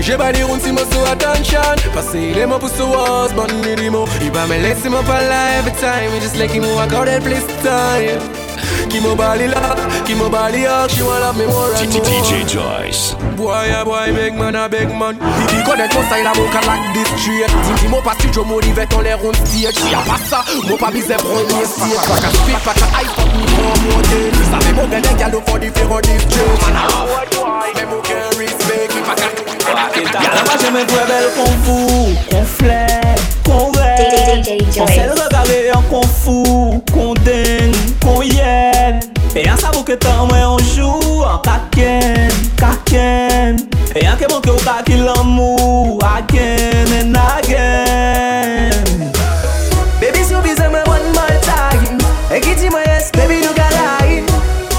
J'ai 0.00 0.16
banni 0.16 0.42
round 0.42 0.62
si 0.62 0.70
mosso 0.72 1.04
attention 1.10 1.60
Passé 1.92 2.32
les 2.34 2.46
mots 2.46 2.58
pour 2.58 2.68
ce 2.68 2.82
was 2.82 3.32
bon 3.34 3.46
limo 3.76 4.06
Il 4.20 4.30
va 4.30 4.46
me 4.46 4.56
laisser 4.56 4.88
mon 4.88 5.02
pas 5.02 5.20
live 5.20 5.72
time. 5.80 6.20
Just 6.20 6.36
like 6.36 6.50
him 6.50 6.64
walk 6.76 6.92
out 6.92 7.08
and 7.08 7.22
please 7.22 7.46
time. 7.62 8.47
Qui 8.88 9.00
m'a 9.00 9.14
bali 9.14 9.46
là 9.48 9.74
Qui 10.04 10.14
m'a 10.14 10.28
bali 10.28 10.66
up 10.66 10.90
She 10.90 11.02
wanna 11.02 11.20
love 11.20 11.36
me 11.36 11.46
more 11.46 11.72
and 11.74 11.92
more. 11.92 12.04
DJ 12.04 12.46
Joyce. 12.48 13.14
Boy, 13.36 13.70
a 13.70 13.84
boy, 13.84 14.12
big 14.12 14.34
man, 14.34 14.56
a 14.56 14.68
big 14.68 14.88
man. 14.90 15.16
Il 15.52 15.62
connaît 15.64 15.88
mon 15.94 16.02
style, 16.02 16.28
mon 16.36 16.48
cas 16.50 16.66
like 16.66 16.92
this 16.92 17.08
straight 17.20 17.50
Dis 17.80 17.88
moi 17.88 18.02
pas 18.02 18.14
studio, 18.14 18.44
moi 18.44 18.60
rivet 18.62 18.88
on 18.96 19.00
l'air 19.00 19.18
on 19.24 19.32
stage 19.32 19.74
Si 19.74 19.90
y'a 19.90 19.98
pas 19.98 20.18
ça, 20.28 20.44
moi 20.66 20.76
pas 20.78 20.90
bise 20.90 21.06
premier 21.06 21.64
stage 21.64 22.08
Pas 22.08 22.20
qu'à 22.20 22.30
speak, 22.30 22.58
pas 22.64 22.74
qu'à 22.74 22.86
hype 23.00 23.18
up, 23.18 23.28
ni 23.36 23.44
pour 23.46 23.96
monter 23.96 24.30
Tu 24.32 24.44
savais 24.50 24.72
mon 24.74 24.86
gars 24.88 25.00
des 25.00 25.14
gars 25.14 25.30
pour 25.30 25.58
différents 25.58 26.00
districts 26.00 26.62
Man 26.62 26.76
a 26.76 26.86
road 27.02 27.28
boy, 27.32 27.70
mais 27.76 27.86
mon 27.86 28.00
gars 28.02 28.30
respect 28.38 28.88
Qui 28.88 29.00
pas 29.00 29.14
qu'à 29.14 29.28
Y'a 30.22 30.42
moi 30.44 30.54
j'aime 30.60 30.74
jouer 30.88 31.06
belle 31.06 31.30
qu'on 31.36 31.52
fou, 31.64 32.16
qu'on 32.30 32.44
flaire, 32.44 33.14
kon 33.48 33.72
ven 33.72 34.44
Kon 34.76 34.92
sel 34.92 35.14
regale 35.16 35.58
an 35.74 35.84
kon 35.90 36.04
fou, 36.20 36.82
kon 36.92 37.16
den, 37.26 37.72
kon 38.04 38.22
yen 38.28 39.00
E 39.34 39.48
an 39.48 39.58
sa 39.60 39.72
bouke 39.72 39.96
tan 40.00 40.26
mwen 40.28 40.44
anjou 40.44 41.24
an 41.28 41.40
kaken, 41.44 42.32
kaken. 42.58 43.58
E 43.94 44.04
an 44.08 44.16
ke 44.20 44.28
manke 44.30 44.50
ou 44.52 44.62
kakil 44.64 45.08
an 45.12 45.26
mou, 45.36 45.98
again 46.16 46.94
and 46.96 47.16
again. 47.16 49.12
Baby 50.00 50.24
si 50.24 50.34
ou 50.34 50.42
bize 50.42 50.68
mwen 50.70 50.86
one 50.86 51.12
more 51.16 51.38
time 51.42 51.98
E 52.30 52.40
ki 52.44 52.54
di 52.60 52.70
mwen 52.72 52.86
yes, 52.86 53.10
baby 53.16 53.40
nou 53.42 53.54
galayin 53.58 54.26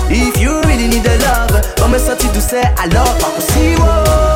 If 0.10 0.40
you 0.42 0.62
really 0.64 0.88
need 0.88 1.04
the 1.04 1.18
love, 1.26 1.60
mwen 1.82 1.96
me 1.98 2.00
senti 2.00 2.32
dou 2.34 2.44
se 2.44 2.64
alor 2.86 3.14
pa 3.22 3.32
kousi 3.36 3.76
wou 3.84 4.29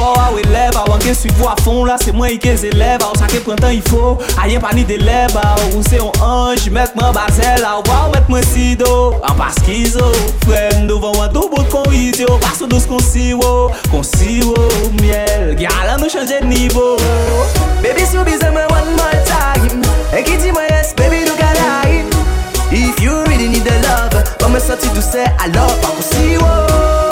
kor 0.00 0.16
a 0.16 0.32
we 0.34 0.42
lev 0.44 0.74
a 0.76 0.84
Wan 0.88 1.00
gen 1.00 1.14
suivo 1.14 1.48
a 1.52 1.56
fon 1.60 1.84
la 1.88 1.96
se 2.00 2.12
mwen 2.16 2.32
ike 2.36 2.54
zelev 2.62 3.04
a 3.04 3.10
Ou 3.10 3.18
chake 3.20 3.42
prentan 3.44 3.76
ifo, 3.76 4.16
a 4.40 4.48
yen 4.48 4.62
pa 4.64 4.72
ni 4.76 4.84
deleb 4.88 5.36
a 5.36 5.44
Ou 5.70 5.82
se 5.84 6.00
yon 6.00 6.24
anj, 6.24 6.70
met 6.74 6.96
mwen 6.96 7.12
bazel 7.16 7.66
a 7.66 7.76
Ou 7.78 7.86
pa 7.86 8.06
ou 8.06 8.14
met 8.14 8.30
mwen 8.32 8.46
sido, 8.48 8.92
an 9.28 9.36
pas 9.38 9.60
kizo 9.66 10.08
Frem 10.46 10.86
dovan 10.90 11.16
wan 11.18 11.32
do 11.36 11.46
bot 11.52 11.68
kon 11.72 11.86
idyo 11.94 12.38
Paso 12.46 12.68
dos 12.70 12.88
kon 12.90 13.02
siwo, 13.04 13.68
kon 13.90 14.06
siwo 14.06 14.56
Miel, 15.02 15.52
gyal 15.60 15.94
an 15.94 16.00
nou 16.00 16.12
chanje 16.12 16.40
nivou 16.48 16.96
Baby 17.84 18.08
si 18.08 18.20
ou 18.20 18.26
bize 18.28 18.48
mwen 18.52 18.68
one 18.72 18.96
more 18.96 19.22
time. 19.28 19.84
E 20.16 20.24
ki 20.26 20.40
di 20.40 20.54
mwen 20.56 20.68
yes, 20.72 20.94
baby 20.98 21.24
nou 21.28 21.36
ka 21.40 21.52
line 21.60 22.08
If 22.70 23.02
you 23.02 23.20
really 23.26 23.48
need 23.50 23.66
the 23.66 23.76
love 23.84 24.16
Mwen 24.40 24.56
me 24.56 24.64
senti 24.64 24.90
douse, 24.96 25.28
alo 25.44 25.68
pa 25.84 25.94
kon 25.94 26.04
siwo 26.14 27.09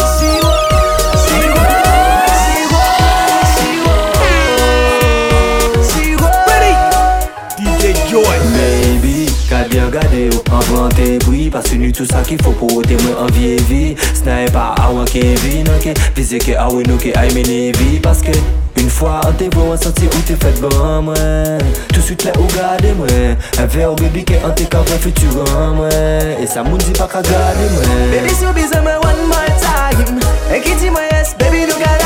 sorti 10.69 11.19
douce 11.19 11.29
alors 11.29 11.51
pas 11.51 11.59
possible. 11.59 11.59
Paske 11.59 11.77
nou 11.79 11.93
tout 11.93 12.07
sa 12.07 12.23
ki 12.27 12.37
fò 12.43 12.53
pou 12.59 12.79
ote 12.79 12.97
mwen 13.03 13.17
anvi 13.25 13.53
e 13.55 13.59
vi 13.69 13.83
S'nay 14.15 14.49
pa 14.53 14.75
awan 14.85 15.07
Kevin, 15.09 15.69
ok. 15.77 15.93
Vize 16.17 16.39
ke 16.45 16.57
awe 16.61 16.83
nou 16.87 17.01
ke 17.01 17.13
aime 17.19 17.43
nevi 17.49 17.99
Paske 18.05 18.35
une 18.79 18.91
fwa 18.95 19.19
an 19.27 19.35
te 19.35 19.49
vò 19.57 19.73
an 19.73 19.81
santi 19.81 20.07
ou 20.07 20.25
te 20.29 20.37
fet 20.39 20.61
ban 20.63 21.03
mwen 21.09 21.65
Tout 21.91 22.03
suite 22.05 22.29
lè 22.29 22.35
ou 22.39 22.47
gade 22.55 22.93
mwen 22.99 23.37
Un 23.59 23.71
ver 23.75 23.95
baby 23.99 24.25
ke 24.29 24.39
an 24.47 24.55
te 24.59 24.69
kavre 24.71 25.01
futuran 25.03 25.79
mwen 25.81 26.37
E 26.39 26.47
sa 26.47 26.63
moun 26.67 26.79
di 26.85 26.95
pa 26.99 27.09
ka 27.11 27.25
gade 27.27 27.71
mwen 27.75 28.11
Baby 28.15 28.37
sou 28.39 28.55
bize 28.57 28.85
mwen 28.85 29.01
one 29.03 29.31
more 29.33 29.55
time. 29.65 30.21
E 30.53 30.63
ki 30.63 30.77
di 30.79 30.93
mwen 30.95 31.11
yes, 31.11 31.35
baby 31.41 31.67
nou 31.67 31.81
gada 31.81 31.98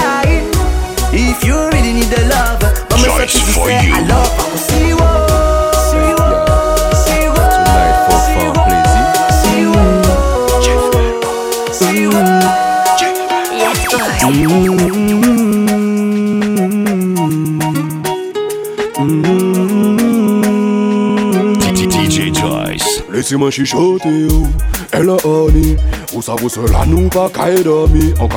Si 23.33 23.39
mwen 23.39 23.51
chichote 23.51 24.09
yo, 24.09 24.47
e 24.93 25.03
la 25.03 25.17
ane 25.25 25.79
Ou 26.13 26.21
sa 26.21 26.35
vou 26.37 26.51
cela 26.53 26.85
nou 26.85 27.09
pa 27.09 27.31
kaye 27.33 27.63
dami 27.65 28.11
An 28.21 28.29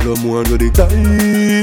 le 0.00 0.14
moindre 0.22 0.56
detay 0.56 1.60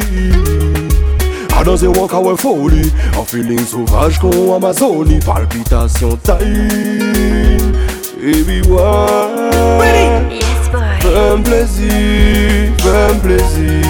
A 1.58 1.64
wak 1.66 2.38
foli 2.38 2.86
An 3.18 3.26
feeling 3.26 3.66
souvaj 3.66 4.20
kon 4.22 4.54
Amazoni 4.54 5.18
Palpitation 5.26 6.14
tayi 6.22 6.70
Baby 8.22 8.62
why 8.70 10.38
Fèm 11.02 11.41
plezi, 11.41 11.89
fèm 12.78 13.18
plezi 13.26 13.82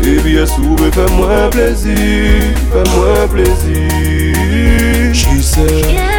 Baby 0.00 0.46
soube, 0.48 0.88
mwen 1.18 1.50
plezi, 1.52 1.98
fèm 2.72 2.88
mwen 2.96 3.28
plezi 3.36 5.12
She 5.12 5.42
said 5.42 6.11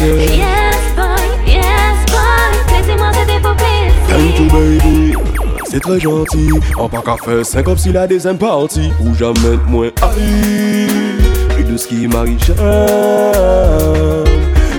Yes, 0.00 0.76
boy, 0.94 1.26
yes, 1.44 2.06
boy, 2.06 2.50
laissez-moi 2.70 3.10
pour 3.42 3.56
plaisir. 3.56 3.92
Thank 4.08 4.38
you, 4.38 4.46
baby. 4.46 5.16
C'est 5.68 5.80
très 5.80 5.98
gentil, 5.98 6.50
En 6.78 6.88
pa 6.88 7.02
ka 7.04 7.16
fè 7.18 7.42
5 7.44 7.66
si 7.76 7.92
la 7.92 8.06
dezem 8.06 8.38
parti 8.38 8.92
Ou 9.02 9.12
jamen 9.18 9.58
mwen 9.68 9.90
ayi, 10.00 10.86
prik 11.50 11.66
de 11.66 11.76
ski 11.76 12.06
marichan 12.08 12.54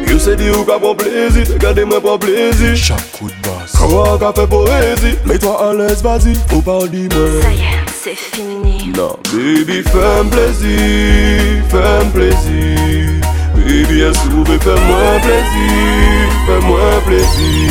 Yo 0.10 0.18
se 0.18 0.34
di 0.40 0.50
ou 0.50 0.64
ka 0.66 0.80
pon 0.82 0.96
plezi, 0.98 1.44
te 1.46 1.60
gade 1.62 1.86
mwen 1.86 2.02
pon 2.02 2.18
plezi 2.18 2.74
Chak 2.80 3.04
kou 3.20 3.30
d'bas, 3.30 3.76
kwa 3.78 4.18
ka 4.24 4.32
fè 4.40 4.48
poezi 4.50 5.14
Mets-toi 5.26 5.54
à 5.62 5.74
l'aise, 5.74 6.02
vas-y, 6.02 6.34
ou 6.56 6.62
parle 6.62 6.90
di 6.90 7.06
Ça 7.44 7.52
y 7.54 7.60
est, 7.60 7.86
c'est 8.02 8.18
fini. 8.18 8.92
Non, 8.98 9.14
baby, 9.34 9.84
fèm 9.84 10.32
plezi, 10.32 11.62
fèm 11.70 12.10
plaisir. 12.16 13.29
Et 13.72 13.84
bien 13.84 14.12
souvé, 14.14 14.58
fais-moi 14.60 15.20
plaisir, 15.22 16.30
fais-moi 16.48 16.80
plaisir. 17.06 17.70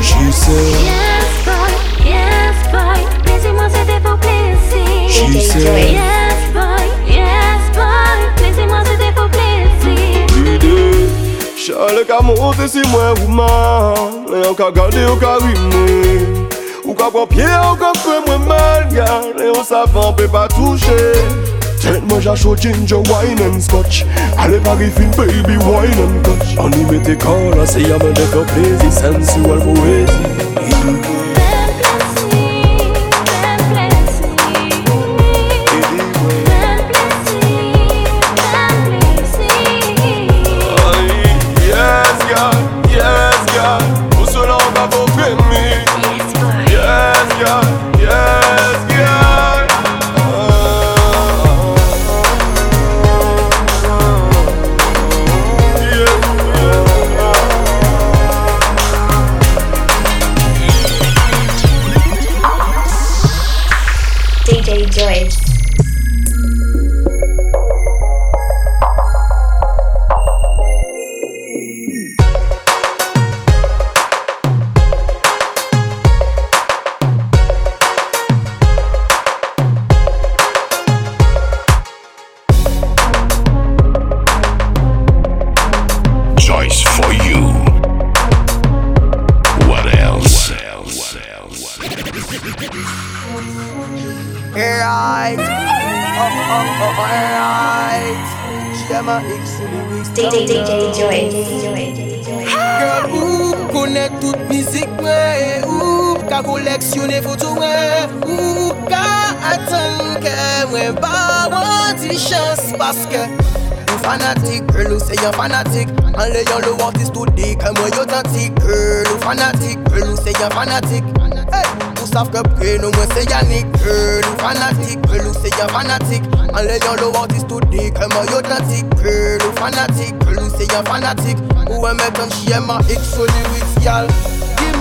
J'y 0.00 0.32
sais 0.32 0.50
Yes 0.82 1.44
boy, 1.44 1.74
yes 2.06 2.56
boy, 2.72 3.04
plaisis-moi 3.22 3.66
c'était 3.68 4.00
pour 4.00 4.16
plaisir 4.18 5.08
J'y 5.08 5.40
sais 5.42 5.92
Yes 5.92 6.52
boy, 6.54 6.86
yes 7.06 7.62
boy, 7.74 8.20
plaisis-moi 8.36 8.78
c'était 8.86 9.12
pour 9.14 9.28
plaisir 9.28 10.26
Lide, 10.42 11.08
chale 11.56 12.04
ka 12.08 12.22
monte 12.22 12.66
si 12.66 12.80
mwen 12.88 13.12
ou 13.22 13.28
mal 13.28 13.94
Le 14.32 14.48
an 14.48 14.54
ka 14.54 14.70
gade 14.72 15.04
ou 15.04 15.16
ka 15.20 15.36
rime 15.44 16.48
Ou 16.84 16.94
ka 16.94 17.10
pon 17.12 17.26
pie 17.28 17.44
ou 17.44 17.76
ka 17.76 17.92
fwe 18.00 18.22
mwen 18.26 18.48
mal 18.48 18.88
Yale 18.90 19.52
ou 19.52 19.64
savan 19.68 20.16
pe 20.16 20.26
pa 20.32 20.48
touche 20.48 20.88
Yale 20.88 21.51
toucher. 21.82 21.94
Tête-moi 21.94 22.20
j'achète 22.20 22.62
ginger 22.62 22.96
wine 22.96 23.38
and 23.40 23.60
scotch 23.60 24.04
Allez 24.38 24.58
Paris 24.58 24.90
fin 24.90 25.08
baby 25.16 25.56
wine 25.56 25.90
and 25.98 26.22
touch 26.22 26.56
On 26.58 26.70
y 26.70 26.84
met 26.90 27.02
tes 27.02 27.16
corps 27.16 27.54
là 27.56 27.66
c'est 27.66 27.82
y'a 27.82 27.98
de 27.98 28.14
faire 28.14 28.46
plaisir 28.46 28.92
Sensual 28.92 29.58
poésie 29.58 31.11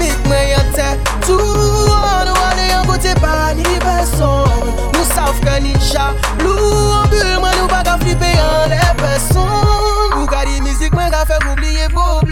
Mik 0.01 0.17
mwen 0.25 0.47
yon 0.49 0.71
te 0.73 0.87
Tou 1.27 1.93
an 1.93 2.31
wane 2.33 2.65
yon 2.71 2.87
kote 2.89 3.13
pa 3.21 3.51
ni 3.53 3.77
beson 3.83 4.49
Nou 4.95 5.05
saf 5.13 5.37
ke 5.45 5.59
ni 5.61 5.75
chalou 5.91 6.97
An 6.97 7.05
bul 7.11 7.37
mwen 7.43 7.53
nou 7.59 7.69
baka 7.69 7.99
flipe 8.01 8.31
yon 8.33 8.73
le 8.73 8.81
peson 8.97 10.17
Ou 10.17 10.25
ka 10.31 10.41
di 10.49 10.57
mizik 10.65 10.97
mwen 10.97 11.13
ka 11.13 11.21
fek 11.29 11.45
oubliye 11.51 11.85
problem 11.93 12.25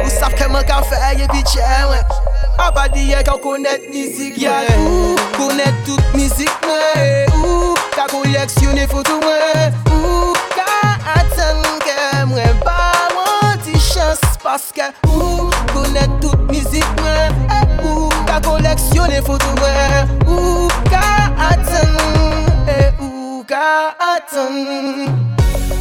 Ou 0.00 0.08
saf 0.16 0.32
ke 0.40 0.48
mwen 0.48 0.64
ka 0.68 0.80
feye 0.88 1.28
piche 1.34 1.68
mwen 1.90 2.04
Apadiye 2.62 3.22
ka 3.26 3.36
konet 3.42 3.88
mizik 3.92 4.40
ya. 4.40 4.62
Ou 4.78 5.16
Konet 5.36 5.84
tout 5.84 6.16
mizik 6.16 6.52
mwen 6.64 7.36
ou 7.42 7.76
Ka 7.92 8.08
koleksyon 8.12 8.80
e 8.80 8.88
foto 8.88 9.20
mwen 9.20 9.76
ou 9.92 10.32
Ka 10.56 10.96
atan 11.18 11.60
ke 11.84 11.98
mwen 12.32 12.60
ba. 12.64 13.01
Chans 14.42 14.62
Paske 14.72 14.82
ou 15.06 15.50
konet 15.72 16.08
tout 16.20 16.36
mizik 16.50 16.84
mwen 17.00 17.32
Eh, 17.50 17.84
Ou 17.84 18.08
ka 18.26 18.40
koleksyone 18.40 19.22
foto 19.22 19.46
mwen 19.60 20.08
Ou 20.26 20.68
ka 20.90 21.30
atan 21.38 22.68
eh, 22.68 22.92
Ou 23.00 23.44
ka 23.44 23.94
atan 23.98 25.08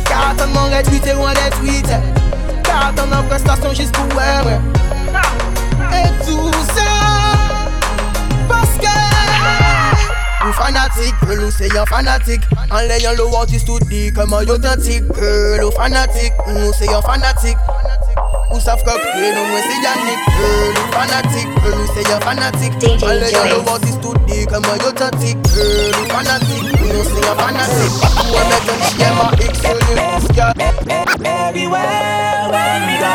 Ka 0.06 0.32
atan 0.32 0.50
man 0.54 0.72
retweete 0.74 1.16
ou 1.16 1.26
an 1.26 1.36
retweete 1.36 2.00
Ka 2.64 2.90
atan 2.90 3.10
nan 3.10 3.28
prestasyon 3.30 3.74
jis 3.76 3.92
pou 3.92 4.08
wè 4.18 4.32
mwen 4.44 4.62
Et 5.94 6.26
tout 6.26 6.52
ça 6.76 7.01
Parce 10.42 10.58
que 10.58 11.02
ou 11.02 11.28
girl 11.28 11.44
ou 11.46 11.52
say 11.52 11.68
you're 11.70 11.88
fanatic. 11.88 12.42
En 12.72 12.80
l'ayant 12.88 13.12
le 13.14 13.24
artiste 13.36 13.68
tout 13.68 13.80
dit 13.90 14.12
comment 14.12 14.42
you 14.42 14.54
authentique 14.54 15.04
Girl 15.14 15.64
ou 15.64 15.72
fanatique, 15.72 16.34
mm, 16.48 16.66
ou 16.66 16.74
say 16.74 16.86
you're 16.86 17.02
fanatic. 17.04 17.58
Ou 18.52 18.60
savent 18.60 18.84
que 18.84 18.90
près 18.90 19.34
nous 19.36 19.48
moi 19.50 19.60
c'est 19.62 19.82
Yannick 19.84 20.20
Girl 20.38 20.74
ou 20.78 20.92
fanatique, 20.92 21.50
girl 21.64 21.80
ou 21.80 21.88
say 21.94 22.04
you're 22.10 22.20
fanatic. 22.22 22.74
En 23.04 23.08
l'ayant 23.08 23.44
le 23.46 23.70
artiste 23.70 24.02
tout 24.02 24.16
dit 24.28 24.46
comment 24.48 24.76
you 24.82 24.88
authentique 24.88 25.38
Girl 25.54 25.96
ou 26.02 26.10
fanatique, 26.10 26.82
mm, 26.82 26.90
ou 26.90 27.04
say 27.04 27.22
you're 27.22 27.38
fanatic. 27.38 27.92
Ou 28.18 28.38
un 28.38 28.46
mec 28.50 28.66
un 28.68 28.80
chien 28.90 29.14
ma 29.14 29.30
X 29.46 29.60
sur 29.62 29.76
le 29.76 30.02
Everywhere 31.24 32.50
when 32.50 32.82
we 32.88 32.98
go? 32.98 33.14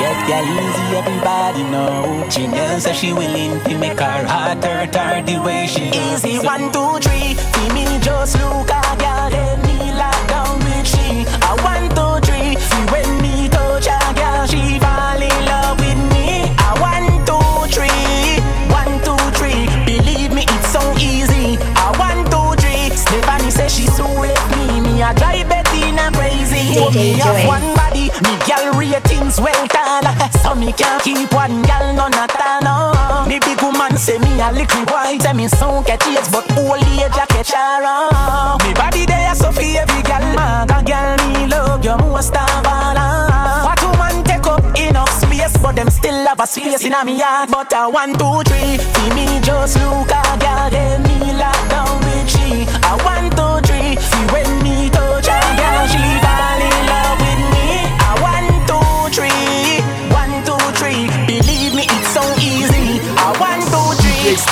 Get 0.00 0.18
girl 0.26 0.46
easy, 0.46 0.96
everybody 0.96 1.62
know. 1.64 2.26
She 2.30 2.46
knows 2.46 2.84
that 2.84 2.96
she 2.96 3.12
willing 3.12 3.60
to 3.64 3.78
make 3.78 3.98
her 3.98 4.26
heart 4.26 4.64
hurt 4.64 4.94
her 4.94 5.22
the 5.22 5.38
way 5.42 5.66
she 5.66 5.86
Easy, 5.88 6.38
one, 6.46 6.70
two, 6.70 6.98
three. 7.00 7.34
See 7.34 7.68
me 7.74 7.98
just 8.00 8.38
look 8.38 8.70
at 8.70 8.98
girl 9.02 9.30
Let 9.30 9.58
me 9.66 9.92
lock 9.92 10.20
down 10.28 10.58
with 10.64 10.86
she. 10.86 11.26
A 11.42 11.52
one, 11.66 11.90
two, 11.90 12.14
three. 12.24 12.54
See 12.54 12.84
when 12.92 13.20
me 13.20 13.48
touch 13.48 13.88
a 13.88 13.98
girl 14.14 14.46
She 14.46 14.78
fall 14.78 15.20
in 15.20 15.38
love 15.50 15.78
with 15.80 15.98
me. 16.14 16.54
A 16.66 16.70
one, 16.78 17.10
two, 17.26 17.42
three. 17.74 18.38
One, 18.70 18.94
two, 19.02 19.18
three. 19.38 19.66
Believe 19.84 20.32
me, 20.32 20.44
it's 20.46 20.70
so 20.70 20.82
easy. 20.98 21.58
A 21.82 21.86
one, 21.98 22.22
two, 22.30 22.48
three. 22.62 22.94
Stephanie 22.94 23.50
says 23.50 23.74
she 23.74 23.86
so 23.88 24.06
left 24.06 24.46
me. 24.56 24.80
Me 24.80 25.02
a 25.02 25.12
drive 25.14 25.48
Bettina 25.48 26.10
crazy. 26.14 26.78
Me 26.94 27.18
have 27.18 27.46
one 27.48 27.85
Me 28.24 28.32
girl 28.46 28.72
ratings 28.78 29.40
well 29.40 29.66
done 29.68 30.06
So 30.42 30.54
me 30.54 30.72
can't 30.72 31.02
keep 31.02 31.32
one 31.32 31.62
girl 31.62 31.92
none 31.94 32.14
at 32.14 32.66
all. 32.66 33.26
Me 33.26 33.38
big 33.40 33.60
woman 33.62 33.96
say 33.96 34.18
me 34.18 34.40
a 34.40 34.50
little 34.52 34.84
boy 34.86 35.18
Say 35.18 35.32
me 35.32 35.48
sound 35.48 35.86
catchy 35.86 36.12
yes, 36.12 36.30
but 36.30 36.46
old 36.58 36.82
age 36.82 37.10
a 37.12 37.26
catch 37.26 37.52
her 37.52 37.84
on 37.84 38.58
Me 38.66 38.72
body 38.74 39.04
there 39.06 39.34
so 39.34 39.50
for 39.52 39.60
every 39.60 40.02
girl 40.02 40.26
man 40.34 40.70
A 40.70 40.82
girl 40.82 41.16
me 41.28 41.46
love 41.46 41.84
you 41.84 41.96
most 41.98 42.30
of 42.34 42.66
all 42.66 42.96
ah. 42.96 43.62
What 43.66 43.82
woman 43.84 44.24
take 44.24 44.46
up 44.46 44.64
enough 44.78 45.10
space 45.10 45.56
But 45.58 45.76
them 45.76 45.90
still 45.90 46.26
have 46.26 46.40
a 46.40 46.46
space 46.46 46.84
in 46.84 46.94
a 46.94 47.04
me 47.04 47.18
heart 47.18 47.50
But 47.50 47.72
a 47.74 47.90
one, 47.90 48.12
two, 48.14 48.42
three 48.48 48.78
See 48.78 49.10
me 49.14 49.40
just 49.42 49.76
look 49.78 50.08
a 50.10 50.22
girl 50.38 50.70
Then 50.70 51.02
me 51.02 51.32
lock 51.34 51.68
down 51.68 51.98
with 52.00 52.30
she 52.30 52.62
A 52.86 52.96
one, 53.04 53.30
two, 53.30 53.65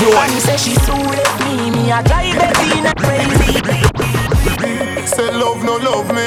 three 0.04 0.16
And 0.16 0.42
say 0.42 0.56
she 0.56 0.74
so 0.84 0.94
left 0.94 1.40
me. 1.44 1.70
Me 1.70 1.90
a 1.90 2.02
drive 2.02 2.36
Bettina 2.36 2.92
crazy 3.00 3.60
Say 5.06 5.30
love 5.32 5.62
no 5.64 5.76
love 5.76 6.08
me. 6.08 6.26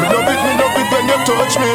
Me 0.00 0.06
love 0.12 0.28
it, 0.28 0.40
me 0.44 0.52
love 0.60 0.76
it 0.80 0.88
when 0.92 1.04
you 1.08 1.18
touch 1.24 1.58
me. 1.60 1.72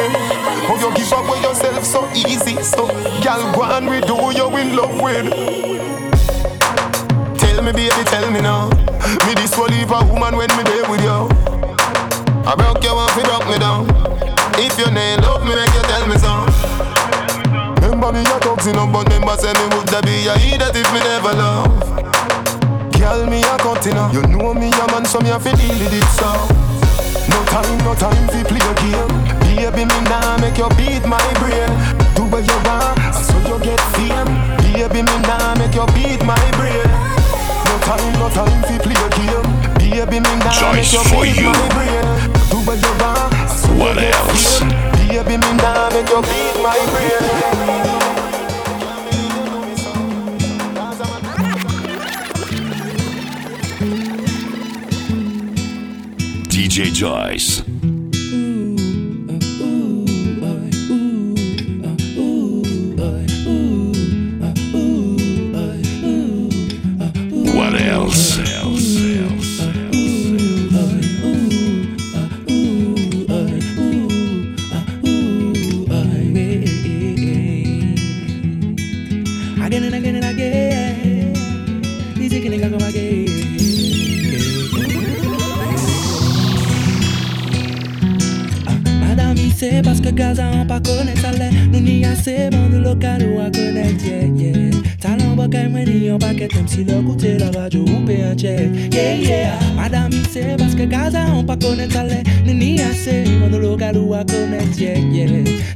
How 0.66 0.76
you 0.76 0.90
give 0.94 1.12
away 1.12 1.40
yourself 1.42 1.84
so 1.84 2.08
easy. 2.14 2.60
So 2.62 2.86
girl 3.22 3.52
go 3.54 3.62
and 3.64 3.88
we 3.88 4.00
do 4.00 4.16
you 4.34 4.56
in 4.58 4.76
love 4.76 5.00
with. 5.00 5.30
Tell 7.38 7.62
me 7.62 7.72
baby, 7.72 8.04
tell 8.04 8.30
me 8.30 8.40
now. 8.40 8.68
Me 9.26 9.34
this 9.34 9.56
will 9.56 9.68
leave 9.68 9.90
a 9.90 10.04
woman 10.04 10.36
when 10.36 10.50
me 10.56 10.62
there 10.64 10.90
with 10.90 11.02
you. 11.02 11.28
I 12.46 12.54
broke 12.56 12.82
you 12.82 12.90
off, 12.90 13.16
you 13.16 13.22
broke 13.22 13.46
me 13.48 13.58
down. 13.58 13.86
If 14.60 14.78
you 14.78 14.86
ain't 14.86 15.22
love 15.22 15.44
me, 15.44 15.54
make 15.54 15.74
you 15.74 15.82
tell 15.82 16.06
me 16.08 16.18
so 16.18 16.97
Me 17.98 18.22
a 18.24 18.38
toxic 18.40 18.74
up 18.76 18.90
But 18.92 19.04
remember 19.10 19.36
say 19.36 19.52
me 19.52 19.66
would 19.76 19.90
be 20.06 20.26
a 20.30 20.34
idiot 20.38 20.72
if 20.74 20.88
me 20.94 21.00
never 21.00 21.34
love 21.34 21.68
Girl, 22.96 23.26
me 23.26 23.42
a 23.42 23.56
continue. 23.58 24.08
You 24.14 24.22
know 24.32 24.54
me 24.54 24.70
a 24.72 24.86
man, 24.90 25.04
so 25.04 25.20
me 25.20 25.30
a 25.30 25.38
fi 25.38 25.52
deal 25.54 25.70
with 25.78 25.92
it 25.92 26.08
so. 26.18 26.26
No 27.30 27.38
time, 27.46 27.78
no 27.86 27.94
time 27.94 28.26
fi 28.32 28.42
play 28.42 28.58
a 28.58 28.74
game. 28.82 29.12
Baby, 29.44 29.84
me 29.86 29.98
nah 30.10 30.36
make 30.42 30.58
you 30.58 30.68
beat 30.74 31.04
my 31.06 31.20
brain. 31.38 31.70
Do 32.18 32.24
what 32.26 32.42
you 32.42 32.58
want, 32.66 32.98
and 32.98 33.14
so 33.14 33.38
you 33.46 33.58
get 33.62 33.78
fame. 33.94 34.30
Baby, 34.66 35.02
me 35.06 35.16
nah 35.28 35.54
make 35.58 35.74
you 35.78 35.86
beat 35.94 36.24
my 36.26 36.38
brain. 36.58 36.90
No 37.70 37.74
time, 37.86 38.12
no 38.18 38.26
time 38.34 38.62
fi 38.66 38.78
play 38.82 38.98
a 38.98 39.08
game. 39.14 39.46
Baby, 39.78 40.18
me 40.18 40.32
nah 40.42 40.72
make 40.74 40.90
you 40.90 41.02
for 41.06 41.22
beat 41.22 41.38
you. 41.38 41.52
my 41.54 41.68
brain. 41.70 42.02
Do 42.50 42.58
what 42.66 42.78
you 42.82 42.92
want, 42.98 43.30
and 43.34 43.50
so 43.50 43.68
What 43.78 43.94
you 43.94 44.10
get 44.10 44.14
else? 44.16 44.58
fame. 44.58 44.74
Baby, 45.06 45.36
me 45.38 45.50
nah 45.62 45.86
make 45.94 46.08
you 46.10 46.20
beat 46.26 46.56
my 46.62 46.78
brain. 46.90 47.77
DJ 56.78 56.92
Joyce. 56.92 57.67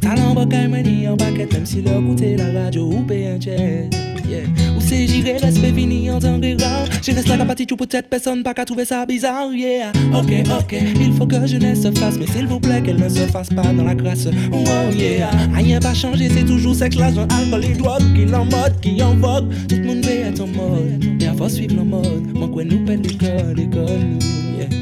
Talent 0.00 0.34
bakay 0.34 0.68
moi 0.68 0.82
ni 0.82 1.06
on 1.08 1.16
paquet 1.16 1.46
même 1.52 1.66
si 1.66 1.82
le 1.82 2.00
côté 2.00 2.36
la 2.36 2.62
radio 2.62 2.90
ou 2.90 3.02
paye 3.02 3.26
un 3.26 3.38
check, 3.38 4.11
yeah, 4.32 4.72
ou 4.76 4.80
la 4.80 4.86
c'est 4.86 5.06
j'irai 5.06 5.36
respect 5.38 5.72
fini 5.72 6.10
en 6.10 6.18
tant 6.18 6.40
que 6.40 6.54
grand 6.56 6.84
Je 7.02 7.12
reste 7.12 7.28
qu'à 7.28 7.44
partir 7.44 7.66
pour 7.76 7.86
cette 7.90 8.08
personne 8.08 8.42
pas 8.42 8.54
qu'à 8.54 8.64
trouver 8.64 8.84
ça 8.84 9.06
bizarre, 9.06 9.52
yeah. 9.52 9.92
Ok, 10.14 10.32
ok, 10.58 10.76
il 11.00 11.12
faut 11.14 11.26
que 11.26 11.46
jeunesse 11.46 11.82
se 11.82 11.90
fasse 11.92 12.16
Mais 12.18 12.26
s'il 12.26 12.46
vous 12.46 12.60
plaît 12.60 12.82
qu'elle 12.82 13.00
ne 13.00 13.08
se 13.08 13.26
fasse 13.26 13.48
pas 13.48 13.62
dans 13.62 13.84
la 13.84 13.94
grâce 13.94 14.28
Oh 14.52 14.94
yeah, 14.94 15.30
rien 15.54 15.80
pas 15.80 15.94
changé, 15.94 16.28
c'est 16.28 16.44
toujours 16.44 16.74
sexe, 16.74 16.96
l'argent, 16.96 17.26
alcool 17.30 17.64
et 17.64 17.74
drogue 17.74 18.02
Qui 18.14 18.34
en 18.34 18.44
mode, 18.44 18.80
qui 18.80 19.02
en 19.02 19.14
vogue, 19.16 19.52
tout 19.68 19.76
le 19.76 19.84
monde 19.84 20.04
veut 20.04 20.20
être 20.26 20.40
en 20.40 20.46
mode 20.46 21.04
Mais 21.18 21.26
à 21.26 21.34
force 21.34 21.54
suivre 21.54 21.76
le 21.76 21.84
mode, 21.84 22.50
quoi 22.52 22.64
nous 22.64 22.84
pète 22.84 23.06
l'école, 23.06 23.54
l'école, 23.56 24.18
yeah 24.58 24.81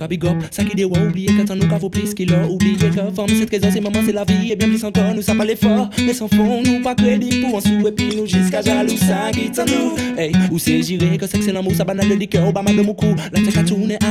ka 0.00 0.08
big 0.08 0.24
up. 0.24 0.36
Sa 0.50 0.64
ki 0.64 0.74
dewa 0.78 0.96
oubliye 0.96 1.36
katan 1.36 1.60
nou 1.60 1.68
ka 1.68 1.76
vou 1.76 1.92
plis 1.92 2.14
ki 2.16 2.24
lor 2.30 2.48
Oubliye 2.48 2.76
maman 3.84 4.06
se 4.06 4.12
la 4.16 4.24
vie. 4.24 4.52
Et 4.52 4.56
bien 4.56 4.68
plis 4.68 4.84
ankor 4.84 5.12
nou 5.12 5.22
sa 5.22 5.34
pale 5.36 5.56
for 5.60 5.88
Me 6.00 6.14
san 6.16 6.30
fon 6.32 6.62
nou 6.64 6.80
pa 6.84 6.94
kredi 6.96 7.42
pou 7.42 7.58
ansou 7.60 7.84
E 7.88 7.92
pi 7.92 8.08
nou 8.16 8.24
jiska 8.24 8.62
jalou 8.64 8.96
sa 8.96 9.28
ki 9.36 9.50
tan 9.56 9.68
nou 9.68 9.92
hey, 10.16 10.32
Ou 10.48 10.58
se 10.58 10.78
jire 10.80 11.12
ke 11.20 11.28
seksen 11.28 11.54
de 11.54 11.60
de 11.60 12.82
mou 12.82 12.94
kou 12.94 13.14
La 13.30 13.44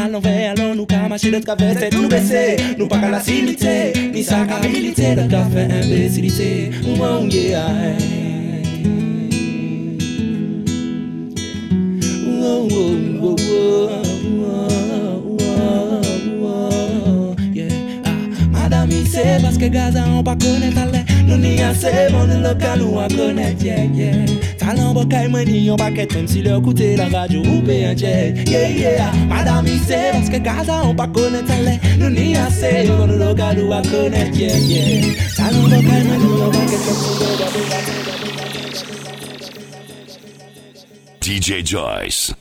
l'envers 0.10 0.52
Alors 0.52 0.76
nou 0.76 0.86
ka 0.86 1.08
mache 1.10 1.32
de 1.32 1.40
travers 1.40 1.80
Tete 1.80 1.98
nou 1.98 2.10
bese 2.12 2.76
Nou 2.78 2.88
pa 2.88 3.02
ka 3.02 3.10
la 3.10 3.24
Ni 3.26 4.24
sa 4.24 4.46
ka 4.46 4.62
milite 4.62 5.16
De 5.18 5.28
ka. 5.32 5.40
N'y 21.40 21.62
assez 21.62 22.12
bon 22.12 22.26
de 22.26 22.42
local 22.42 22.82
ou 22.82 22.96
connaître, 23.16 23.64
yeah, 23.64 23.86
yeah. 23.86 24.26
Talent 24.58 24.94
bakay 24.94 25.28
moi 25.28 25.44
ni 25.46 25.70
on 25.70 25.76
paquet 25.78 26.08
même 26.14 26.28
si 26.28 26.42
le 26.42 26.60
côté 26.60 26.96
la 26.96 27.06
ou 27.06 27.64
un 27.70 27.96
check, 27.96 28.50
yeah, 28.50 28.70
yeah. 28.70 29.12
Madame, 29.28 29.66
n'y 32.10 32.36
assez 32.36 32.88
bon 32.88 33.08
de 33.08 33.16
local 33.16 33.60
ou 33.60 33.70
connaître, 33.90 34.38
yeah, 34.38 34.58
yeah. 34.58 35.08
Talent 35.36 35.70
bakay 35.70 36.04
moi 36.04 36.18
ni 36.18 36.26
on 36.42 36.50
paquet 36.52 36.78
même 36.78 36.96
si 41.22 41.30
le 41.30 41.60
DJ 41.62 41.66
Joyce. 41.66 42.34